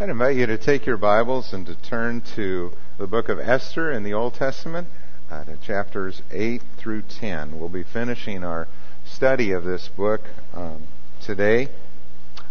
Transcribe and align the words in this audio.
I'd 0.00 0.10
invite 0.10 0.36
you 0.36 0.46
to 0.46 0.56
take 0.56 0.86
your 0.86 0.96
Bibles 0.96 1.52
and 1.52 1.66
to 1.66 1.74
turn 1.74 2.20
to 2.36 2.70
the 2.98 3.08
book 3.08 3.28
of 3.28 3.40
Esther 3.40 3.90
in 3.90 4.04
the 4.04 4.14
Old 4.14 4.34
Testament, 4.34 4.86
uh, 5.28 5.42
to 5.42 5.56
chapters 5.56 6.22
8 6.30 6.62
through 6.76 7.02
10. 7.02 7.58
We'll 7.58 7.68
be 7.68 7.82
finishing 7.82 8.44
our 8.44 8.68
study 9.04 9.50
of 9.50 9.64
this 9.64 9.88
book 9.88 10.20
um, 10.54 10.86
today. 11.20 11.70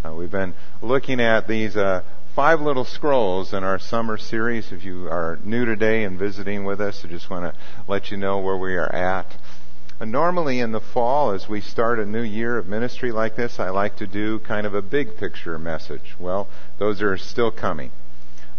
Uh, 0.04 0.13
we've 0.13 0.29
been 0.29 0.55
looking 0.81 1.21
at 1.21 1.47
these 1.47 1.78
uh, 1.78 2.04
five 2.36 2.60
little 2.60 2.83
scrolls 2.83 3.54
in 3.54 3.64
our 3.64 3.79
summer 3.79 4.18
series. 4.18 4.73
If 4.73 4.84
you 4.84 5.07
are 5.07 5.39
new 5.41 5.64
today 5.64 6.04
and 6.04 6.20
visiting 6.20 6.66
with 6.66 6.82
us, 6.82 7.05
I 7.05 7.07
just 7.07 7.29
want 7.29 7.45
to 7.45 7.57
let 7.88 8.11
you 8.11 8.18
know 8.18 8.39
where 8.39 8.57
we 8.57 8.75
are 8.75 8.93
at. 8.93 9.38
Normally 10.00 10.59
in 10.59 10.73
the 10.73 10.79
fall, 10.79 11.32
as 11.32 11.50
we 11.50 11.59
start 11.59 11.98
a 11.98 12.05
new 12.05 12.21
year 12.21 12.59
of 12.59 12.68
ministry 12.68 13.11
like 13.11 13.36
this, 13.36 13.59
I 13.59 13.70
like 13.70 13.95
to 13.95 14.05
do 14.05 14.38
kind 14.38 14.68
of 14.68 14.75
a 14.75 14.81
big 14.84 15.18
picture 15.18 15.57
message. 15.57 16.16
Well, 16.20 16.48
those 16.77 17.02
are 17.02 17.18
still 17.18 17.50
coming. 17.50 17.89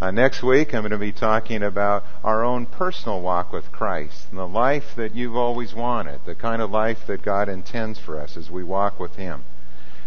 Uh, 0.00 0.10
next 0.10 0.42
week, 0.42 0.74
I'm 0.74 0.82
going 0.82 0.90
to 0.90 0.98
be 0.98 1.12
talking 1.12 1.62
about 1.62 2.04
our 2.24 2.44
own 2.44 2.66
personal 2.66 3.20
walk 3.20 3.52
with 3.52 3.70
Christ 3.70 4.26
and 4.30 4.38
the 4.38 4.48
life 4.48 4.96
that 4.96 5.14
you've 5.14 5.36
always 5.36 5.74
wanted, 5.74 6.20
the 6.26 6.34
kind 6.34 6.60
of 6.60 6.72
life 6.72 7.06
that 7.06 7.22
God 7.22 7.48
intends 7.48 8.00
for 8.00 8.18
us 8.20 8.36
as 8.36 8.50
we 8.50 8.64
walk 8.64 8.98
with 8.98 9.14
Him. 9.14 9.44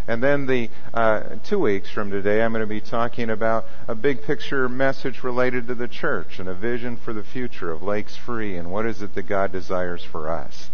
And 0.09 0.21
then 0.21 0.47
the 0.47 0.69
uh, 0.93 1.37
two 1.45 1.59
weeks 1.59 1.89
from 1.89 2.11
today, 2.11 2.41
I'm 2.41 2.51
going 2.51 2.59
to 2.59 2.67
be 2.67 2.81
talking 2.81 3.29
about 3.29 3.65
a 3.87 3.95
big 3.95 4.23
picture 4.23 4.67
message 4.67 5.23
related 5.23 5.67
to 5.67 5.75
the 5.75 5.87
church 5.87 6.39
and 6.39 6.49
a 6.49 6.53
vision 6.53 6.97
for 6.97 7.13
the 7.13 7.23
future 7.23 7.71
of 7.71 7.81
Lakes 7.81 8.17
Free 8.17 8.57
and 8.57 8.69
what 8.69 8.85
is 8.85 9.01
it 9.01 9.15
that 9.15 9.27
God 9.27 9.53
desires 9.53 10.03
for 10.03 10.29
us. 10.29 10.69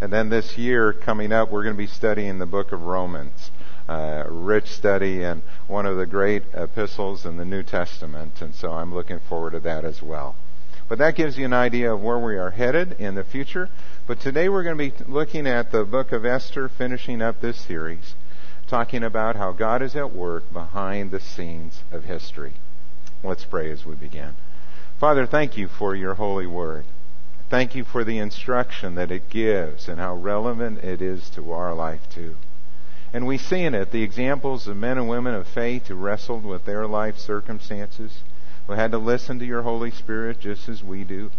And 0.00 0.12
then 0.12 0.28
this 0.28 0.58
year 0.58 0.92
coming 0.92 1.32
up, 1.32 1.50
we're 1.50 1.62
going 1.62 1.76
to 1.76 1.82
be 1.82 1.86
studying 1.86 2.38
the 2.38 2.46
book 2.46 2.72
of 2.72 2.82
Romans. 2.82 3.50
Uh, 3.86 4.24
rich 4.28 4.68
study 4.68 5.22
and 5.22 5.42
one 5.66 5.84
of 5.84 5.98
the 5.98 6.06
great 6.06 6.42
epistles 6.54 7.26
in 7.26 7.36
the 7.36 7.44
New 7.44 7.62
Testament. 7.62 8.40
And 8.40 8.54
so 8.54 8.72
I'm 8.72 8.94
looking 8.94 9.20
forward 9.20 9.50
to 9.50 9.60
that 9.60 9.84
as 9.84 10.02
well. 10.02 10.36
But 10.88 10.98
that 10.98 11.16
gives 11.16 11.38
you 11.38 11.44
an 11.44 11.52
idea 11.52 11.92
of 11.92 12.02
where 12.02 12.18
we 12.18 12.36
are 12.36 12.50
headed 12.50 12.96
in 12.98 13.14
the 13.14 13.24
future. 13.24 13.68
But 14.06 14.20
today 14.20 14.48
we're 14.48 14.62
going 14.62 14.78
to 14.78 14.90
be 14.90 15.04
looking 15.10 15.46
at 15.46 15.70
the 15.70 15.84
book 15.84 16.12
of 16.12 16.24
Esther, 16.24 16.68
finishing 16.68 17.20
up 17.20 17.40
this 17.40 17.58
series, 17.58 18.14
talking 18.68 19.02
about 19.02 19.36
how 19.36 19.52
God 19.52 19.82
is 19.82 19.96
at 19.96 20.14
work 20.14 20.50
behind 20.52 21.10
the 21.10 21.20
scenes 21.20 21.82
of 21.90 22.04
history. 22.04 22.54
Let's 23.22 23.44
pray 23.44 23.70
as 23.70 23.86
we 23.86 23.94
begin. 23.94 24.34
Father, 24.98 25.26
thank 25.26 25.56
you 25.56 25.68
for 25.68 25.94
your 25.94 26.14
holy 26.14 26.46
word. 26.46 26.84
Thank 27.54 27.76
you 27.76 27.84
for 27.84 28.02
the 28.02 28.18
instruction 28.18 28.96
that 28.96 29.12
it 29.12 29.30
gives 29.30 29.86
and 29.86 30.00
how 30.00 30.16
relevant 30.16 30.82
it 30.82 31.00
is 31.00 31.30
to 31.36 31.52
our 31.52 31.72
life 31.72 32.00
too. 32.12 32.34
And 33.12 33.28
we 33.28 33.38
see 33.38 33.62
in 33.62 33.76
it 33.76 33.92
the 33.92 34.02
examples 34.02 34.66
of 34.66 34.76
men 34.76 34.98
and 34.98 35.08
women 35.08 35.34
of 35.34 35.46
faith 35.46 35.86
who 35.86 35.94
wrestled 35.94 36.44
with 36.44 36.64
their 36.64 36.88
life 36.88 37.16
circumstances, 37.16 38.24
who 38.66 38.72
had 38.72 38.90
to 38.90 38.98
listen 38.98 39.38
to 39.38 39.46
your 39.46 39.62
Holy 39.62 39.92
Spirit 39.92 40.40
just 40.40 40.68
as 40.68 40.82
we 40.82 41.04
do, 41.04 41.30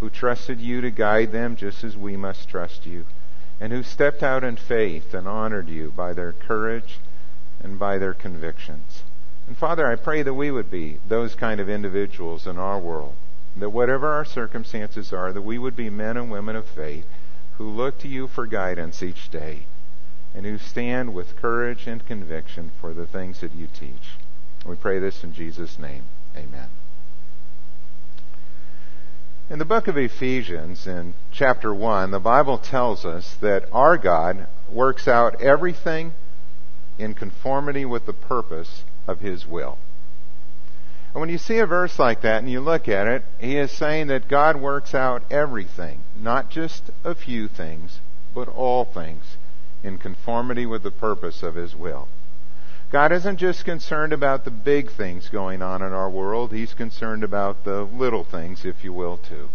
who 0.00 0.10
trusted 0.10 0.58
you 0.58 0.80
to 0.80 0.90
guide 0.90 1.30
them 1.30 1.54
just 1.54 1.84
as 1.84 1.96
we 1.96 2.16
must 2.16 2.48
trust 2.48 2.84
you, 2.84 3.06
and 3.60 3.72
who 3.72 3.84
stepped 3.84 4.24
out 4.24 4.42
in 4.42 4.56
faith 4.56 5.14
and 5.14 5.28
honored 5.28 5.68
you 5.68 5.92
by 5.96 6.12
their 6.12 6.32
courage 6.32 6.98
and 7.62 7.78
by 7.78 7.96
their 7.96 8.12
convictions. 8.12 9.04
And 9.46 9.56
Father, 9.56 9.86
I 9.86 9.94
pray 9.94 10.24
that 10.24 10.34
we 10.34 10.50
would 10.50 10.68
be 10.68 10.98
those 11.06 11.36
kind 11.36 11.60
of 11.60 11.68
individuals 11.68 12.44
in 12.48 12.58
our 12.58 12.80
world 12.80 13.14
that 13.56 13.70
whatever 13.70 14.08
our 14.08 14.24
circumstances 14.24 15.12
are, 15.12 15.32
that 15.32 15.42
we 15.42 15.58
would 15.58 15.76
be 15.76 15.90
men 15.90 16.16
and 16.16 16.30
women 16.30 16.56
of 16.56 16.66
faith 16.66 17.04
who 17.58 17.68
look 17.68 17.98
to 17.98 18.08
you 18.08 18.26
for 18.26 18.46
guidance 18.46 19.02
each 19.02 19.30
day 19.30 19.66
and 20.34 20.46
who 20.46 20.58
stand 20.58 21.12
with 21.12 21.36
courage 21.36 21.86
and 21.86 22.06
conviction 22.06 22.70
for 22.80 22.94
the 22.94 23.06
things 23.06 23.40
that 23.40 23.54
you 23.54 23.66
teach. 23.66 24.16
We 24.64 24.76
pray 24.76 24.98
this 24.98 25.24
in 25.24 25.32
Jesus' 25.32 25.78
name. 25.78 26.04
Amen. 26.36 26.68
In 29.50 29.58
the 29.58 29.64
book 29.64 29.88
of 29.88 29.96
Ephesians, 29.96 30.86
in 30.86 31.14
chapter 31.32 31.74
1, 31.74 32.12
the 32.12 32.20
Bible 32.20 32.56
tells 32.56 33.04
us 33.04 33.34
that 33.40 33.64
our 33.72 33.98
God 33.98 34.46
works 34.70 35.08
out 35.08 35.42
everything 35.42 36.12
in 36.98 37.14
conformity 37.14 37.84
with 37.84 38.06
the 38.06 38.12
purpose 38.12 38.84
of 39.08 39.18
His 39.18 39.46
will. 39.46 39.78
And 41.12 41.20
when 41.20 41.28
you 41.28 41.38
see 41.38 41.58
a 41.58 41.66
verse 41.66 41.98
like 41.98 42.20
that 42.20 42.38
and 42.38 42.50
you 42.50 42.60
look 42.60 42.88
at 42.88 43.08
it, 43.08 43.24
he 43.38 43.56
is 43.56 43.72
saying 43.72 44.06
that 44.08 44.28
God 44.28 44.56
works 44.56 44.94
out 44.94 45.24
everything, 45.30 46.02
not 46.16 46.50
just 46.50 46.90
a 47.02 47.16
few 47.16 47.48
things, 47.48 47.98
but 48.32 48.48
all 48.48 48.84
things, 48.84 49.36
in 49.82 49.98
conformity 49.98 50.66
with 50.66 50.84
the 50.84 50.92
purpose 50.92 51.42
of 51.42 51.56
his 51.56 51.74
will. 51.74 52.06
God 52.92 53.10
isn't 53.10 53.38
just 53.38 53.64
concerned 53.64 54.12
about 54.12 54.44
the 54.44 54.50
big 54.52 54.90
things 54.90 55.28
going 55.28 55.62
on 55.62 55.82
in 55.82 55.92
our 55.92 56.10
world, 56.10 56.52
he's 56.52 56.74
concerned 56.74 57.24
about 57.24 57.64
the 57.64 57.82
little 57.82 58.24
things, 58.24 58.64
if 58.64 58.84
you 58.84 58.92
will, 58.92 59.16
too. 59.16 59.48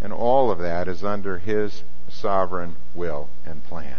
And 0.00 0.12
all 0.12 0.50
of 0.50 0.58
that 0.58 0.88
is 0.88 1.04
under 1.04 1.38
his 1.38 1.82
sovereign 2.08 2.76
will 2.94 3.28
and 3.44 3.64
plan. 3.64 3.98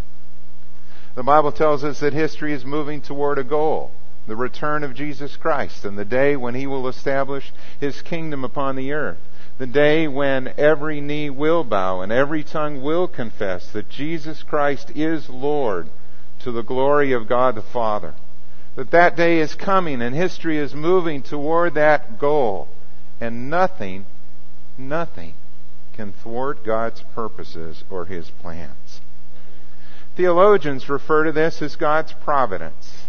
The 1.15 1.23
Bible 1.23 1.51
tells 1.51 1.83
us 1.83 1.99
that 2.01 2.13
history 2.13 2.53
is 2.53 2.65
moving 2.65 3.01
toward 3.01 3.37
a 3.37 3.43
goal 3.43 3.91
the 4.29 4.35
return 4.35 4.84
of 4.84 4.95
Jesus 4.95 5.35
Christ 5.35 5.84
and 5.84 5.97
the 5.97 6.06
day 6.06 6.35
when 6.35 6.56
he 6.56 6.67
will 6.67 6.88
establish 6.88 7.51
his 7.79 8.01
kingdom 8.01 8.44
upon 8.44 8.75
the 8.75 8.94
earth. 8.94 9.17
The 9.57 9.67
day 9.67 10.07
when 10.07 10.53
every 10.57 11.01
knee 11.01 11.29
will 11.29 11.63
bow 11.63 12.01
and 12.01 12.12
every 12.12 12.44
tongue 12.44 12.81
will 12.81 13.07
confess 13.07 13.72
that 13.72 13.89
Jesus 13.89 14.41
Christ 14.44 14.91
is 14.95 15.29
Lord 15.29 15.89
to 16.39 16.51
the 16.51 16.63
glory 16.63 17.12
of 17.12 17.28
God 17.28 17.56
the 17.56 17.62
Father. 17.62 18.13
That 18.75 18.91
that 18.91 19.18
day 19.18 19.39
is 19.39 19.56
coming 19.56 20.01
and 20.01 20.16
history 20.16 20.57
is 20.57 20.73
moving 20.73 21.22
toward 21.22 21.73
that 21.73 22.18
goal. 22.18 22.69
And 23.19 23.50
nothing, 23.50 24.06
nothing 24.78 25.34
can 25.94 26.13
thwart 26.13 26.63
God's 26.63 27.03
purposes 27.13 27.84
or 27.89 28.06
his 28.06 28.29
plans. 28.29 29.01
Theologians 30.16 30.88
refer 30.88 31.25
to 31.25 31.34
this 31.34 31.62
as 31.62 31.75
God's 31.75 32.13
providence. 32.13 33.03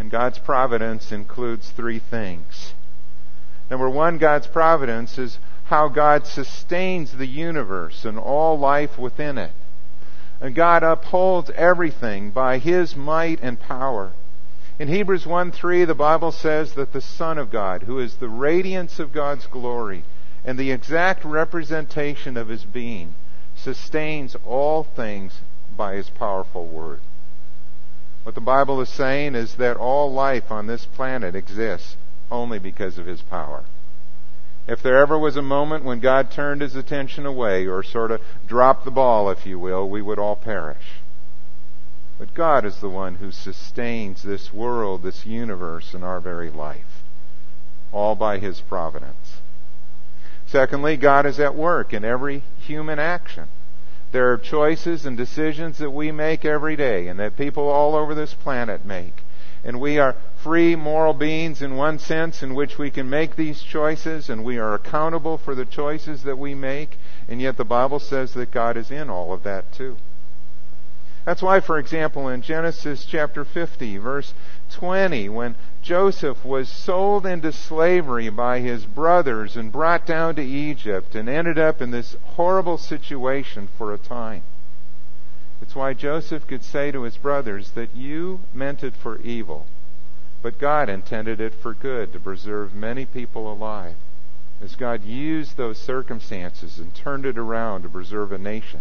And 0.00 0.10
God's 0.10 0.38
providence 0.38 1.12
includes 1.12 1.68
three 1.68 1.98
things. 1.98 2.72
Number 3.70 3.90
one, 3.90 4.16
God's 4.16 4.46
providence 4.46 5.18
is 5.18 5.38
how 5.64 5.88
God 5.88 6.26
sustains 6.26 7.12
the 7.12 7.26
universe 7.26 8.06
and 8.06 8.18
all 8.18 8.58
life 8.58 8.98
within 8.98 9.36
it. 9.36 9.52
And 10.40 10.54
God 10.54 10.82
upholds 10.82 11.50
everything 11.50 12.30
by 12.30 12.56
His 12.56 12.96
might 12.96 13.40
and 13.42 13.60
power. 13.60 14.12
In 14.78 14.88
Hebrews 14.88 15.26
1 15.26 15.52
3, 15.52 15.84
the 15.84 15.94
Bible 15.94 16.32
says 16.32 16.72
that 16.72 16.94
the 16.94 17.02
Son 17.02 17.36
of 17.36 17.50
God, 17.50 17.82
who 17.82 17.98
is 17.98 18.14
the 18.14 18.30
radiance 18.30 18.98
of 19.00 19.12
God's 19.12 19.46
glory 19.46 20.04
and 20.46 20.58
the 20.58 20.72
exact 20.72 21.26
representation 21.26 22.38
of 22.38 22.48
His 22.48 22.64
being, 22.64 23.14
sustains 23.54 24.34
all 24.46 24.82
things 24.82 25.42
by 25.76 25.96
His 25.96 26.08
powerful 26.08 26.66
word. 26.66 27.00
What 28.22 28.34
the 28.34 28.40
Bible 28.40 28.80
is 28.80 28.88
saying 28.88 29.34
is 29.34 29.54
that 29.54 29.76
all 29.76 30.12
life 30.12 30.50
on 30.50 30.66
this 30.66 30.84
planet 30.84 31.34
exists 31.34 31.96
only 32.30 32.58
because 32.58 32.98
of 32.98 33.06
His 33.06 33.22
power. 33.22 33.64
If 34.68 34.82
there 34.82 34.98
ever 34.98 35.18
was 35.18 35.36
a 35.36 35.42
moment 35.42 35.84
when 35.84 36.00
God 36.00 36.30
turned 36.30 36.60
His 36.60 36.76
attention 36.76 37.24
away 37.26 37.66
or 37.66 37.82
sort 37.82 38.10
of 38.10 38.20
dropped 38.46 38.84
the 38.84 38.90
ball, 38.90 39.30
if 39.30 39.46
you 39.46 39.58
will, 39.58 39.88
we 39.88 40.02
would 40.02 40.18
all 40.18 40.36
perish. 40.36 41.00
But 42.18 42.34
God 42.34 42.66
is 42.66 42.80
the 42.80 42.90
one 42.90 43.16
who 43.16 43.32
sustains 43.32 44.22
this 44.22 44.52
world, 44.52 45.02
this 45.02 45.24
universe, 45.24 45.94
and 45.94 46.04
our 46.04 46.20
very 46.20 46.50
life, 46.50 47.02
all 47.92 48.14
by 48.14 48.38
His 48.38 48.60
providence. 48.60 49.40
Secondly, 50.46 50.98
God 50.98 51.24
is 51.24 51.40
at 51.40 51.54
work 51.54 51.94
in 51.94 52.04
every 52.04 52.42
human 52.58 52.98
action. 52.98 53.48
There 54.12 54.32
are 54.32 54.38
choices 54.38 55.06
and 55.06 55.16
decisions 55.16 55.78
that 55.78 55.90
we 55.90 56.10
make 56.10 56.44
every 56.44 56.76
day 56.76 57.06
and 57.06 57.18
that 57.20 57.36
people 57.36 57.68
all 57.68 57.94
over 57.94 58.14
this 58.14 58.34
planet 58.34 58.84
make. 58.84 59.22
And 59.62 59.78
we 59.78 59.98
are 59.98 60.16
free 60.42 60.74
moral 60.74 61.12
beings 61.12 61.62
in 61.62 61.76
one 61.76 61.98
sense 61.98 62.42
in 62.42 62.54
which 62.54 62.78
we 62.78 62.90
can 62.90 63.08
make 63.08 63.36
these 63.36 63.62
choices 63.62 64.28
and 64.28 64.42
we 64.42 64.58
are 64.58 64.74
accountable 64.74 65.38
for 65.38 65.54
the 65.54 65.66
choices 65.66 66.22
that 66.24 66.38
we 66.38 66.54
make. 66.54 66.98
And 67.28 67.40
yet 67.40 67.56
the 67.56 67.64
Bible 67.64 68.00
says 68.00 68.34
that 68.34 68.50
God 68.50 68.76
is 68.76 68.90
in 68.90 69.10
all 69.10 69.32
of 69.32 69.42
that 69.44 69.72
too. 69.72 69.96
That's 71.24 71.42
why, 71.42 71.60
for 71.60 71.78
example, 71.78 72.28
in 72.28 72.40
Genesis 72.40 73.04
chapter 73.04 73.44
50, 73.44 73.98
verse 73.98 74.32
20, 74.70 75.28
when 75.28 75.54
Joseph 75.82 76.44
was 76.44 76.68
sold 76.68 77.26
into 77.26 77.52
slavery 77.52 78.30
by 78.30 78.60
his 78.60 78.86
brothers 78.86 79.56
and 79.56 79.70
brought 79.70 80.06
down 80.06 80.34
to 80.36 80.42
Egypt 80.42 81.14
and 81.14 81.28
ended 81.28 81.58
up 81.58 81.82
in 81.82 81.90
this 81.90 82.16
horrible 82.22 82.78
situation 82.78 83.68
for 83.76 83.92
a 83.92 83.98
time. 83.98 84.42
It's 85.60 85.74
why 85.74 85.92
Joseph 85.92 86.46
could 86.46 86.62
say 86.62 86.90
to 86.90 87.02
his 87.02 87.18
brothers 87.18 87.72
that 87.72 87.94
you 87.94 88.40
meant 88.54 88.82
it 88.82 88.96
for 88.96 89.20
evil, 89.20 89.66
but 90.42 90.58
God 90.58 90.88
intended 90.88 91.38
it 91.38 91.54
for 91.54 91.74
good 91.74 92.14
to 92.14 92.18
preserve 92.20 92.74
many 92.74 93.04
people 93.04 93.52
alive. 93.52 93.96
As 94.62 94.74
God 94.74 95.04
used 95.04 95.56
those 95.56 95.78
circumstances 95.78 96.78
and 96.78 96.94
turned 96.94 97.26
it 97.26 97.36
around 97.36 97.82
to 97.82 97.88
preserve 97.90 98.32
a 98.32 98.38
nation. 98.38 98.80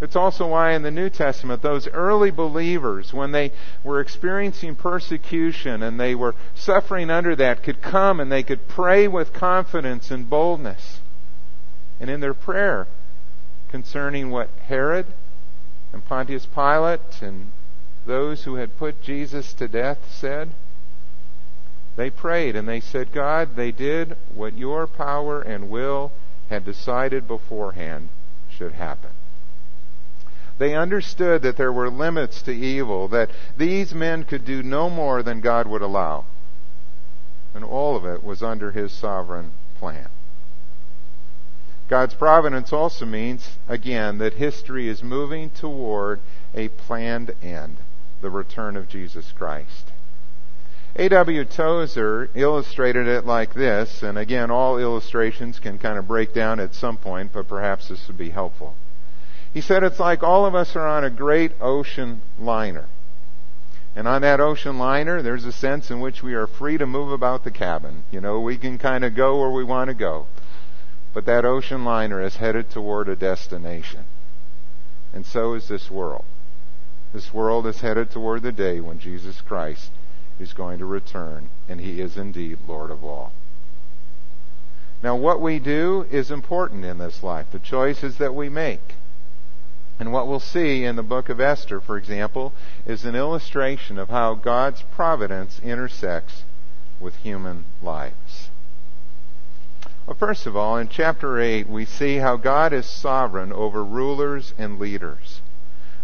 It's 0.00 0.14
also 0.16 0.48
why 0.48 0.72
in 0.72 0.82
the 0.82 0.92
New 0.92 1.10
Testament, 1.10 1.60
those 1.60 1.88
early 1.88 2.30
believers, 2.30 3.12
when 3.12 3.32
they 3.32 3.50
were 3.82 4.00
experiencing 4.00 4.76
persecution 4.76 5.82
and 5.82 5.98
they 5.98 6.14
were 6.14 6.36
suffering 6.54 7.10
under 7.10 7.34
that, 7.36 7.64
could 7.64 7.82
come 7.82 8.20
and 8.20 8.30
they 8.30 8.44
could 8.44 8.68
pray 8.68 9.08
with 9.08 9.32
confidence 9.32 10.10
and 10.10 10.30
boldness. 10.30 11.00
And 12.00 12.08
in 12.08 12.20
their 12.20 12.34
prayer 12.34 12.86
concerning 13.70 14.30
what 14.30 14.50
Herod 14.66 15.06
and 15.92 16.04
Pontius 16.04 16.46
Pilate 16.46 17.20
and 17.20 17.50
those 18.06 18.44
who 18.44 18.54
had 18.54 18.78
put 18.78 19.02
Jesus 19.02 19.52
to 19.54 19.66
death 19.66 19.98
said, 20.10 20.50
they 21.96 22.10
prayed 22.10 22.54
and 22.54 22.68
they 22.68 22.78
said, 22.78 23.12
God, 23.12 23.56
they 23.56 23.72
did 23.72 24.16
what 24.32 24.56
your 24.56 24.86
power 24.86 25.42
and 25.42 25.68
will 25.68 26.12
had 26.48 26.64
decided 26.64 27.26
beforehand 27.26 28.08
should 28.48 28.72
happen. 28.72 29.10
They 30.58 30.74
understood 30.74 31.42
that 31.42 31.56
there 31.56 31.72
were 31.72 31.88
limits 31.88 32.42
to 32.42 32.52
evil, 32.52 33.08
that 33.08 33.30
these 33.56 33.94
men 33.94 34.24
could 34.24 34.44
do 34.44 34.62
no 34.62 34.90
more 34.90 35.22
than 35.22 35.40
God 35.40 35.66
would 35.68 35.82
allow. 35.82 36.24
And 37.54 37.64
all 37.64 37.96
of 37.96 38.04
it 38.04 38.24
was 38.24 38.42
under 38.42 38.72
His 38.72 38.92
sovereign 38.92 39.52
plan. 39.78 40.08
God's 41.88 42.14
providence 42.14 42.72
also 42.72 43.06
means, 43.06 43.56
again, 43.66 44.18
that 44.18 44.34
history 44.34 44.88
is 44.88 45.02
moving 45.02 45.48
toward 45.50 46.20
a 46.54 46.68
planned 46.68 47.32
end, 47.42 47.78
the 48.20 48.28
return 48.28 48.76
of 48.76 48.88
Jesus 48.88 49.32
Christ. 49.32 49.92
A.W. 50.96 51.44
Tozer 51.44 52.28
illustrated 52.34 53.06
it 53.06 53.24
like 53.24 53.54
this, 53.54 54.02
and 54.02 54.18
again, 54.18 54.50
all 54.50 54.76
illustrations 54.78 55.58
can 55.60 55.78
kind 55.78 55.98
of 55.98 56.08
break 56.08 56.34
down 56.34 56.60
at 56.60 56.74
some 56.74 56.96
point, 56.96 57.32
but 57.32 57.48
perhaps 57.48 57.88
this 57.88 58.06
would 58.08 58.18
be 58.18 58.30
helpful. 58.30 58.74
He 59.52 59.60
said 59.60 59.82
it's 59.82 60.00
like 60.00 60.22
all 60.22 60.46
of 60.46 60.54
us 60.54 60.76
are 60.76 60.86
on 60.86 61.04
a 61.04 61.10
great 61.10 61.52
ocean 61.60 62.20
liner. 62.38 62.86
And 63.96 64.06
on 64.06 64.22
that 64.22 64.40
ocean 64.40 64.78
liner, 64.78 65.22
there's 65.22 65.44
a 65.44 65.52
sense 65.52 65.90
in 65.90 66.00
which 66.00 66.22
we 66.22 66.34
are 66.34 66.46
free 66.46 66.78
to 66.78 66.86
move 66.86 67.10
about 67.10 67.44
the 67.44 67.50
cabin. 67.50 68.04
You 68.10 68.20
know, 68.20 68.40
we 68.40 68.56
can 68.56 68.78
kind 68.78 69.04
of 69.04 69.14
go 69.14 69.40
where 69.40 69.50
we 69.50 69.64
want 69.64 69.88
to 69.88 69.94
go. 69.94 70.26
But 71.14 71.24
that 71.26 71.44
ocean 71.44 71.84
liner 71.84 72.20
is 72.20 72.36
headed 72.36 72.70
toward 72.70 73.08
a 73.08 73.16
destination. 73.16 74.04
And 75.12 75.24
so 75.26 75.54
is 75.54 75.68
this 75.68 75.90
world. 75.90 76.24
This 77.12 77.32
world 77.32 77.66
is 77.66 77.80
headed 77.80 78.10
toward 78.10 78.42
the 78.42 78.52
day 78.52 78.80
when 78.80 78.98
Jesus 78.98 79.40
Christ 79.40 79.90
is 80.38 80.52
going 80.52 80.78
to 80.78 80.84
return, 80.84 81.48
and 81.68 81.80
he 81.80 82.00
is 82.00 82.16
indeed 82.16 82.58
Lord 82.68 82.90
of 82.90 83.02
all. 83.02 83.32
Now, 85.02 85.16
what 85.16 85.40
we 85.40 85.58
do 85.58 86.06
is 86.10 86.30
important 86.30 86.84
in 86.84 86.98
this 86.98 87.22
life, 87.22 87.46
the 87.50 87.58
choices 87.58 88.18
that 88.18 88.34
we 88.34 88.48
make. 88.48 88.94
And 89.98 90.12
what 90.12 90.28
we'll 90.28 90.38
see 90.38 90.84
in 90.84 90.96
the 90.96 91.02
book 91.02 91.28
of 91.28 91.40
Esther, 91.40 91.80
for 91.80 91.96
example, 91.96 92.52
is 92.86 93.04
an 93.04 93.16
illustration 93.16 93.98
of 93.98 94.10
how 94.10 94.34
God's 94.34 94.82
providence 94.94 95.60
intersects 95.62 96.44
with 97.00 97.16
human 97.16 97.64
lives. 97.82 98.50
Well, 100.06 100.16
first 100.16 100.46
of 100.46 100.56
all, 100.56 100.76
in 100.76 100.88
chapter 100.88 101.40
8, 101.40 101.68
we 101.68 101.84
see 101.84 102.16
how 102.16 102.36
God 102.36 102.72
is 102.72 102.86
sovereign 102.86 103.52
over 103.52 103.84
rulers 103.84 104.54
and 104.56 104.78
leaders. 104.78 105.40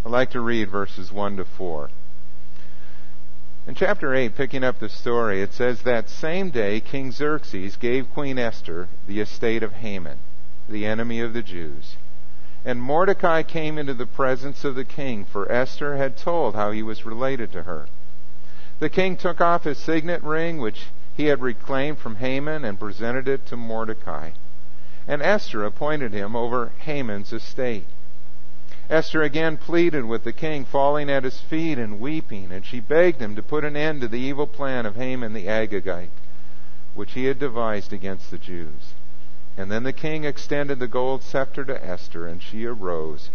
I'd 0.04 0.12
like 0.12 0.30
to 0.32 0.40
read 0.40 0.70
verses 0.70 1.12
1 1.12 1.36
to 1.38 1.44
4. 1.44 1.88
In 3.66 3.74
chapter 3.74 4.14
8, 4.14 4.36
picking 4.36 4.62
up 4.62 4.78
the 4.78 4.90
story, 4.90 5.40
it 5.40 5.54
says 5.54 5.82
that 5.82 6.10
same 6.10 6.50
day 6.50 6.80
King 6.80 7.12
Xerxes 7.12 7.76
gave 7.76 8.12
Queen 8.12 8.38
Esther 8.38 8.88
the 9.06 9.20
estate 9.20 9.62
of 9.62 9.74
Haman, 9.74 10.18
the 10.68 10.84
enemy 10.84 11.20
of 11.20 11.32
the 11.32 11.42
Jews. 11.42 11.96
And 12.64 12.80
Mordecai 12.80 13.42
came 13.42 13.76
into 13.76 13.92
the 13.92 14.06
presence 14.06 14.64
of 14.64 14.74
the 14.74 14.84
king, 14.84 15.24
for 15.24 15.50
Esther 15.52 15.96
had 15.96 16.16
told 16.16 16.54
how 16.54 16.70
he 16.70 16.82
was 16.82 17.04
related 17.04 17.52
to 17.52 17.64
her. 17.64 17.88
The 18.78 18.88
king 18.88 19.16
took 19.16 19.40
off 19.40 19.64
his 19.64 19.78
signet 19.78 20.22
ring, 20.22 20.58
which 20.58 20.86
he 21.14 21.26
had 21.26 21.42
reclaimed 21.42 21.98
from 21.98 22.16
Haman, 22.16 22.64
and 22.64 22.80
presented 22.80 23.28
it 23.28 23.46
to 23.46 23.56
Mordecai. 23.56 24.30
And 25.06 25.20
Esther 25.20 25.62
appointed 25.64 26.14
him 26.14 26.34
over 26.34 26.72
Haman's 26.78 27.32
estate. 27.32 27.86
Esther 28.88 29.22
again 29.22 29.56
pleaded 29.56 30.06
with 30.06 30.24
the 30.24 30.32
king, 30.32 30.64
falling 30.64 31.10
at 31.10 31.24
his 31.24 31.40
feet 31.40 31.78
and 31.78 32.00
weeping, 32.00 32.50
and 32.50 32.64
she 32.64 32.80
begged 32.80 33.20
him 33.20 33.36
to 33.36 33.42
put 33.42 33.64
an 33.64 33.76
end 33.76 34.00
to 34.00 34.08
the 34.08 34.20
evil 34.20 34.46
plan 34.46 34.86
of 34.86 34.96
Haman 34.96 35.34
the 35.34 35.48
Agagite, 35.48 36.10
which 36.94 37.12
he 37.12 37.26
had 37.26 37.38
devised 37.38 37.92
against 37.92 38.30
the 38.30 38.38
Jews. 38.38 38.94
And 39.56 39.70
then 39.70 39.84
the 39.84 39.92
king 39.92 40.24
extended 40.24 40.78
the 40.78 40.88
gold 40.88 41.22
scepter 41.22 41.64
to 41.64 41.84
Esther, 41.84 42.26
and 42.26 42.42
she 42.42 42.66
arose 42.66 43.30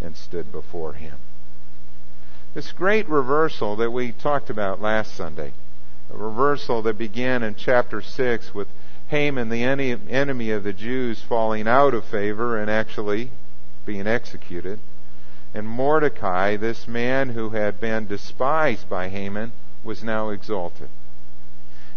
and 0.00 0.16
stood 0.16 0.52
before 0.52 0.94
him. 0.94 1.16
This 2.54 2.72
great 2.72 3.08
reversal 3.08 3.76
that 3.76 3.90
we 3.90 4.12
talked 4.12 4.50
about 4.50 4.82
last 4.82 5.14
Sunday, 5.14 5.52
a 6.12 6.16
reversal 6.16 6.82
that 6.82 6.98
began 6.98 7.42
in 7.42 7.54
chapter 7.54 8.02
6 8.02 8.54
with 8.54 8.68
Haman, 9.08 9.48
the 9.48 9.62
enemy 9.62 10.50
of 10.50 10.64
the 10.64 10.72
Jews, 10.72 11.22
falling 11.22 11.66
out 11.66 11.94
of 11.94 12.04
favor 12.04 12.58
and 12.58 12.70
actually 12.70 13.30
being 13.86 14.06
executed, 14.06 14.78
and 15.54 15.66
Mordecai, 15.66 16.56
this 16.56 16.88
man 16.88 17.30
who 17.30 17.50
had 17.50 17.80
been 17.80 18.06
despised 18.06 18.88
by 18.88 19.08
Haman, 19.08 19.52
was 19.84 20.02
now 20.02 20.30
exalted. 20.30 20.88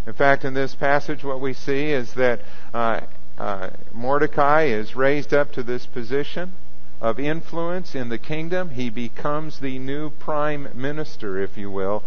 In 0.05 0.13
fact, 0.13 0.45
in 0.45 0.53
this 0.53 0.75
passage, 0.75 1.23
what 1.23 1.39
we 1.39 1.53
see 1.53 1.91
is 1.91 2.13
that 2.13 2.41
uh, 2.73 3.01
uh, 3.37 3.69
Mordecai 3.93 4.63
is 4.63 4.95
raised 4.95 5.33
up 5.33 5.51
to 5.53 5.63
this 5.63 5.85
position 5.85 6.53
of 7.01 7.19
influence 7.19 7.93
in 7.93 8.09
the 8.09 8.17
kingdom. 8.17 8.69
He 8.71 8.89
becomes 8.89 9.59
the 9.59 9.77
new 9.79 10.09
prime 10.09 10.69
minister, 10.73 11.37
if 11.37 11.57
you 11.57 11.69
will, 11.69 12.03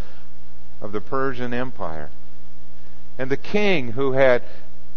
of 0.80 0.92
the 0.92 1.00
Persian 1.00 1.52
Empire. 1.52 2.10
And 3.18 3.30
the 3.30 3.36
king 3.36 3.92
who 3.92 4.12
had 4.12 4.42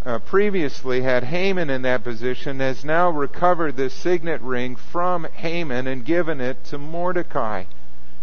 uh, 0.06 0.20
previously 0.20 1.02
had 1.02 1.26
Haman 1.26 1.70
in 1.70 1.82
that 1.84 2.04
position 2.04 2.60
has 2.60 2.86
now 2.86 3.10
recovered 3.10 3.76
this 3.76 3.94
signet 3.94 4.42
ring 4.42 4.76
from 4.76 5.26
Haman 5.34 5.86
and 5.86 6.06
given 6.06 6.40
it 6.40 6.64
to 6.66 6.78
Mordecai. 6.78 7.66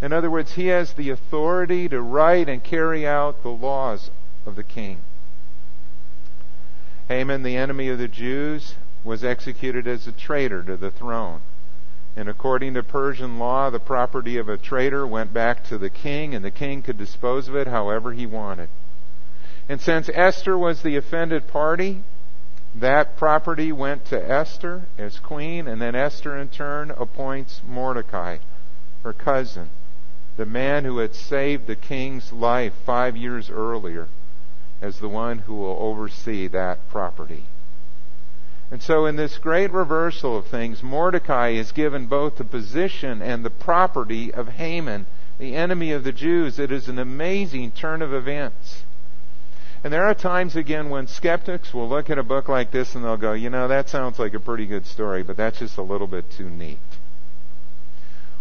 In 0.00 0.12
other 0.12 0.30
words, 0.30 0.54
he 0.54 0.68
has 0.68 0.92
the 0.92 1.10
authority 1.10 1.88
to 1.88 2.00
write 2.00 2.48
and 2.48 2.62
carry 2.62 3.06
out 3.06 3.42
the 3.42 3.48
laws 3.50 4.10
of 4.46 4.56
the 4.56 4.64
king. 4.64 4.98
Haman, 7.08 7.42
the 7.42 7.56
enemy 7.56 7.88
of 7.88 7.98
the 7.98 8.06
Jews, 8.06 8.74
was 9.02 9.24
executed 9.24 9.86
as 9.86 10.06
a 10.06 10.12
traitor 10.12 10.62
to 10.62 10.76
the 10.76 10.90
throne. 10.90 11.40
And 12.14 12.28
according 12.28 12.74
to 12.74 12.82
Persian 12.82 13.38
law, 13.38 13.70
the 13.70 13.80
property 13.80 14.36
of 14.36 14.48
a 14.48 14.58
traitor 14.58 15.06
went 15.06 15.32
back 15.32 15.64
to 15.64 15.78
the 15.78 15.88
king, 15.88 16.34
and 16.34 16.44
the 16.44 16.50
king 16.50 16.82
could 16.82 16.98
dispose 16.98 17.48
of 17.48 17.56
it 17.56 17.66
however 17.66 18.12
he 18.12 18.26
wanted. 18.26 18.68
And 19.70 19.80
since 19.80 20.10
Esther 20.12 20.58
was 20.58 20.82
the 20.82 20.96
offended 20.96 21.48
party, 21.48 22.02
that 22.74 23.16
property 23.16 23.72
went 23.72 24.04
to 24.06 24.30
Esther 24.30 24.82
as 24.98 25.18
queen, 25.18 25.66
and 25.66 25.80
then 25.80 25.94
Esther 25.94 26.36
in 26.36 26.48
turn 26.48 26.90
appoints 26.90 27.62
Mordecai, 27.66 28.38
her 29.02 29.14
cousin, 29.14 29.70
the 30.36 30.44
man 30.44 30.84
who 30.84 30.98
had 30.98 31.14
saved 31.14 31.66
the 31.66 31.76
king's 31.76 32.34
life 32.34 32.74
five 32.84 33.16
years 33.16 33.48
earlier 33.48 34.08
as 34.80 34.98
the 34.98 35.08
one 35.08 35.40
who 35.40 35.54
will 35.54 35.76
oversee 35.80 36.46
that 36.48 36.88
property. 36.90 37.44
And 38.70 38.82
so, 38.82 39.06
in 39.06 39.16
this 39.16 39.38
great 39.38 39.72
reversal 39.72 40.36
of 40.36 40.46
things, 40.46 40.82
Mordecai 40.82 41.50
is 41.50 41.72
given 41.72 42.06
both 42.06 42.36
the 42.36 42.44
position 42.44 43.22
and 43.22 43.44
the 43.44 43.50
property 43.50 44.32
of 44.32 44.48
Haman, 44.48 45.06
the 45.38 45.54
enemy 45.54 45.92
of 45.92 46.04
the 46.04 46.12
Jews. 46.12 46.58
It 46.58 46.70
is 46.70 46.88
an 46.88 46.98
amazing 46.98 47.70
turn 47.70 48.02
of 48.02 48.12
events. 48.12 48.82
And 49.82 49.92
there 49.92 50.04
are 50.04 50.14
times, 50.14 50.56
again, 50.56 50.90
when 50.90 51.06
skeptics 51.06 51.72
will 51.72 51.88
look 51.88 52.10
at 52.10 52.18
a 52.18 52.22
book 52.22 52.48
like 52.48 52.70
this 52.70 52.94
and 52.94 53.04
they'll 53.04 53.16
go, 53.16 53.32
you 53.32 53.48
know, 53.48 53.68
that 53.68 53.88
sounds 53.88 54.18
like 54.18 54.34
a 54.34 54.40
pretty 54.40 54.66
good 54.66 54.86
story, 54.86 55.22
but 55.22 55.36
that's 55.36 55.60
just 55.60 55.78
a 55.78 55.82
little 55.82 56.08
bit 56.08 56.30
too 56.30 56.50
neat. 56.50 56.78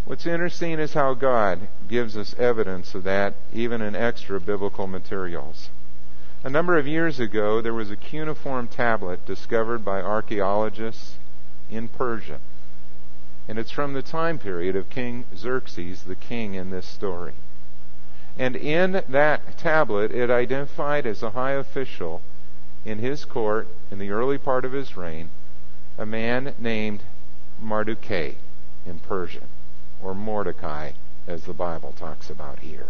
What's 0.03 0.25
interesting 0.25 0.79
is 0.79 0.94
how 0.94 1.13
God 1.13 1.67
gives 1.88 2.17
us 2.17 2.34
evidence 2.39 2.96
of 2.96 3.03
that, 3.03 3.36
even 3.53 3.82
in 3.82 3.96
extra 3.96 4.39
biblical 4.39 4.88
materials. 4.88 5.70
A 6.44 6.50
number 6.50 6.77
of 6.77 6.88
years 6.88 7.20
ago, 7.20 7.62
there 7.62 7.74
was 7.74 7.89
a 7.89 7.96
cuneiform 7.96 8.67
tablet 8.67 9.25
discovered 9.25 9.84
by 9.84 10.01
archaeologists 10.01 11.17
in 11.70 11.88
Persia. 11.88 12.39
And 13.48 13.58
it's 13.58 13.72
from 13.72 13.94
the 13.94 14.01
time 14.01 14.38
period 14.38 14.75
of 14.75 14.89
King 14.89 15.25
Xerxes, 15.36 16.03
the 16.03 16.15
king 16.15 16.53
in 16.53 16.70
this 16.70 16.86
story. 16.86 17.34
And 18.38 18.56
in 18.56 19.03
that 19.10 19.58
tablet, 19.58 20.12
it 20.12 20.29
identified 20.29 21.08
as 21.08 21.24
a 21.24 21.32
high 21.32 21.53
official 21.53 22.22
in 22.86 23.00
his 23.00 23.25
court 23.25 23.67
in 23.89 23.98
the 23.98 24.12
early 24.12 24.38
part 24.38 24.63
of 24.63 24.74
his 24.74 24.96
reign 24.96 25.29
a 25.98 26.06
man 26.06 26.53
named 26.60 27.01
Mardochai 27.60 28.36
in 28.86 29.00
Persian, 29.00 29.50
or 30.01 30.13
Mordecai, 30.13 30.91
as 31.25 31.46
the 31.46 31.53
Bible 31.53 31.94
talks 31.98 32.29
about 32.29 32.60
here. 32.60 32.88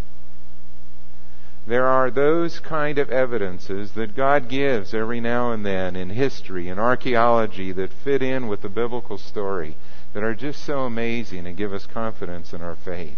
There 1.68 1.86
are 1.86 2.10
those 2.10 2.62
kind 2.62 2.98
of 2.98 3.10
evidences 3.10 3.92
that 3.92 4.16
God 4.16 4.48
gives 4.48 4.94
every 4.94 5.20
now 5.20 5.52
and 5.52 5.66
then 5.66 5.98
in 5.98 6.12
history 6.12 6.70
and 6.70 6.80
archaeology 6.80 7.74
that 7.74 7.92
fit 7.92 8.24
in 8.24 8.48
with 8.48 8.62
the 8.62 8.70
biblical 8.70 9.18
story 9.18 9.76
that 10.14 10.24
are 10.24 10.34
just 10.34 10.64
so 10.64 10.86
amazing 10.86 11.46
and 11.46 11.58
give 11.58 11.74
us 11.74 11.86
confidence 11.86 12.54
in 12.54 12.62
our 12.62 12.76
faith. 12.76 13.18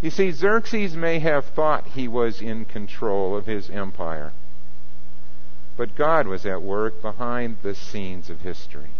You 0.00 0.08
see, 0.08 0.30
Xerxes 0.30 0.96
may 0.96 1.18
have 1.18 1.44
thought 1.44 1.88
he 1.88 2.08
was 2.08 2.40
in 2.40 2.64
control 2.64 3.36
of 3.36 3.44
his 3.44 3.68
empire, 3.68 4.32
but 5.76 5.96
God 5.96 6.26
was 6.26 6.46
at 6.46 6.62
work 6.62 7.02
behind 7.02 7.58
the 7.62 7.74
scenes 7.74 8.30
of 8.30 8.40
history 8.40 8.92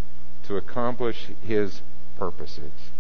to 0.42 0.58
accomplish 0.58 1.28
his 1.42 1.80
purposes. 2.18 2.90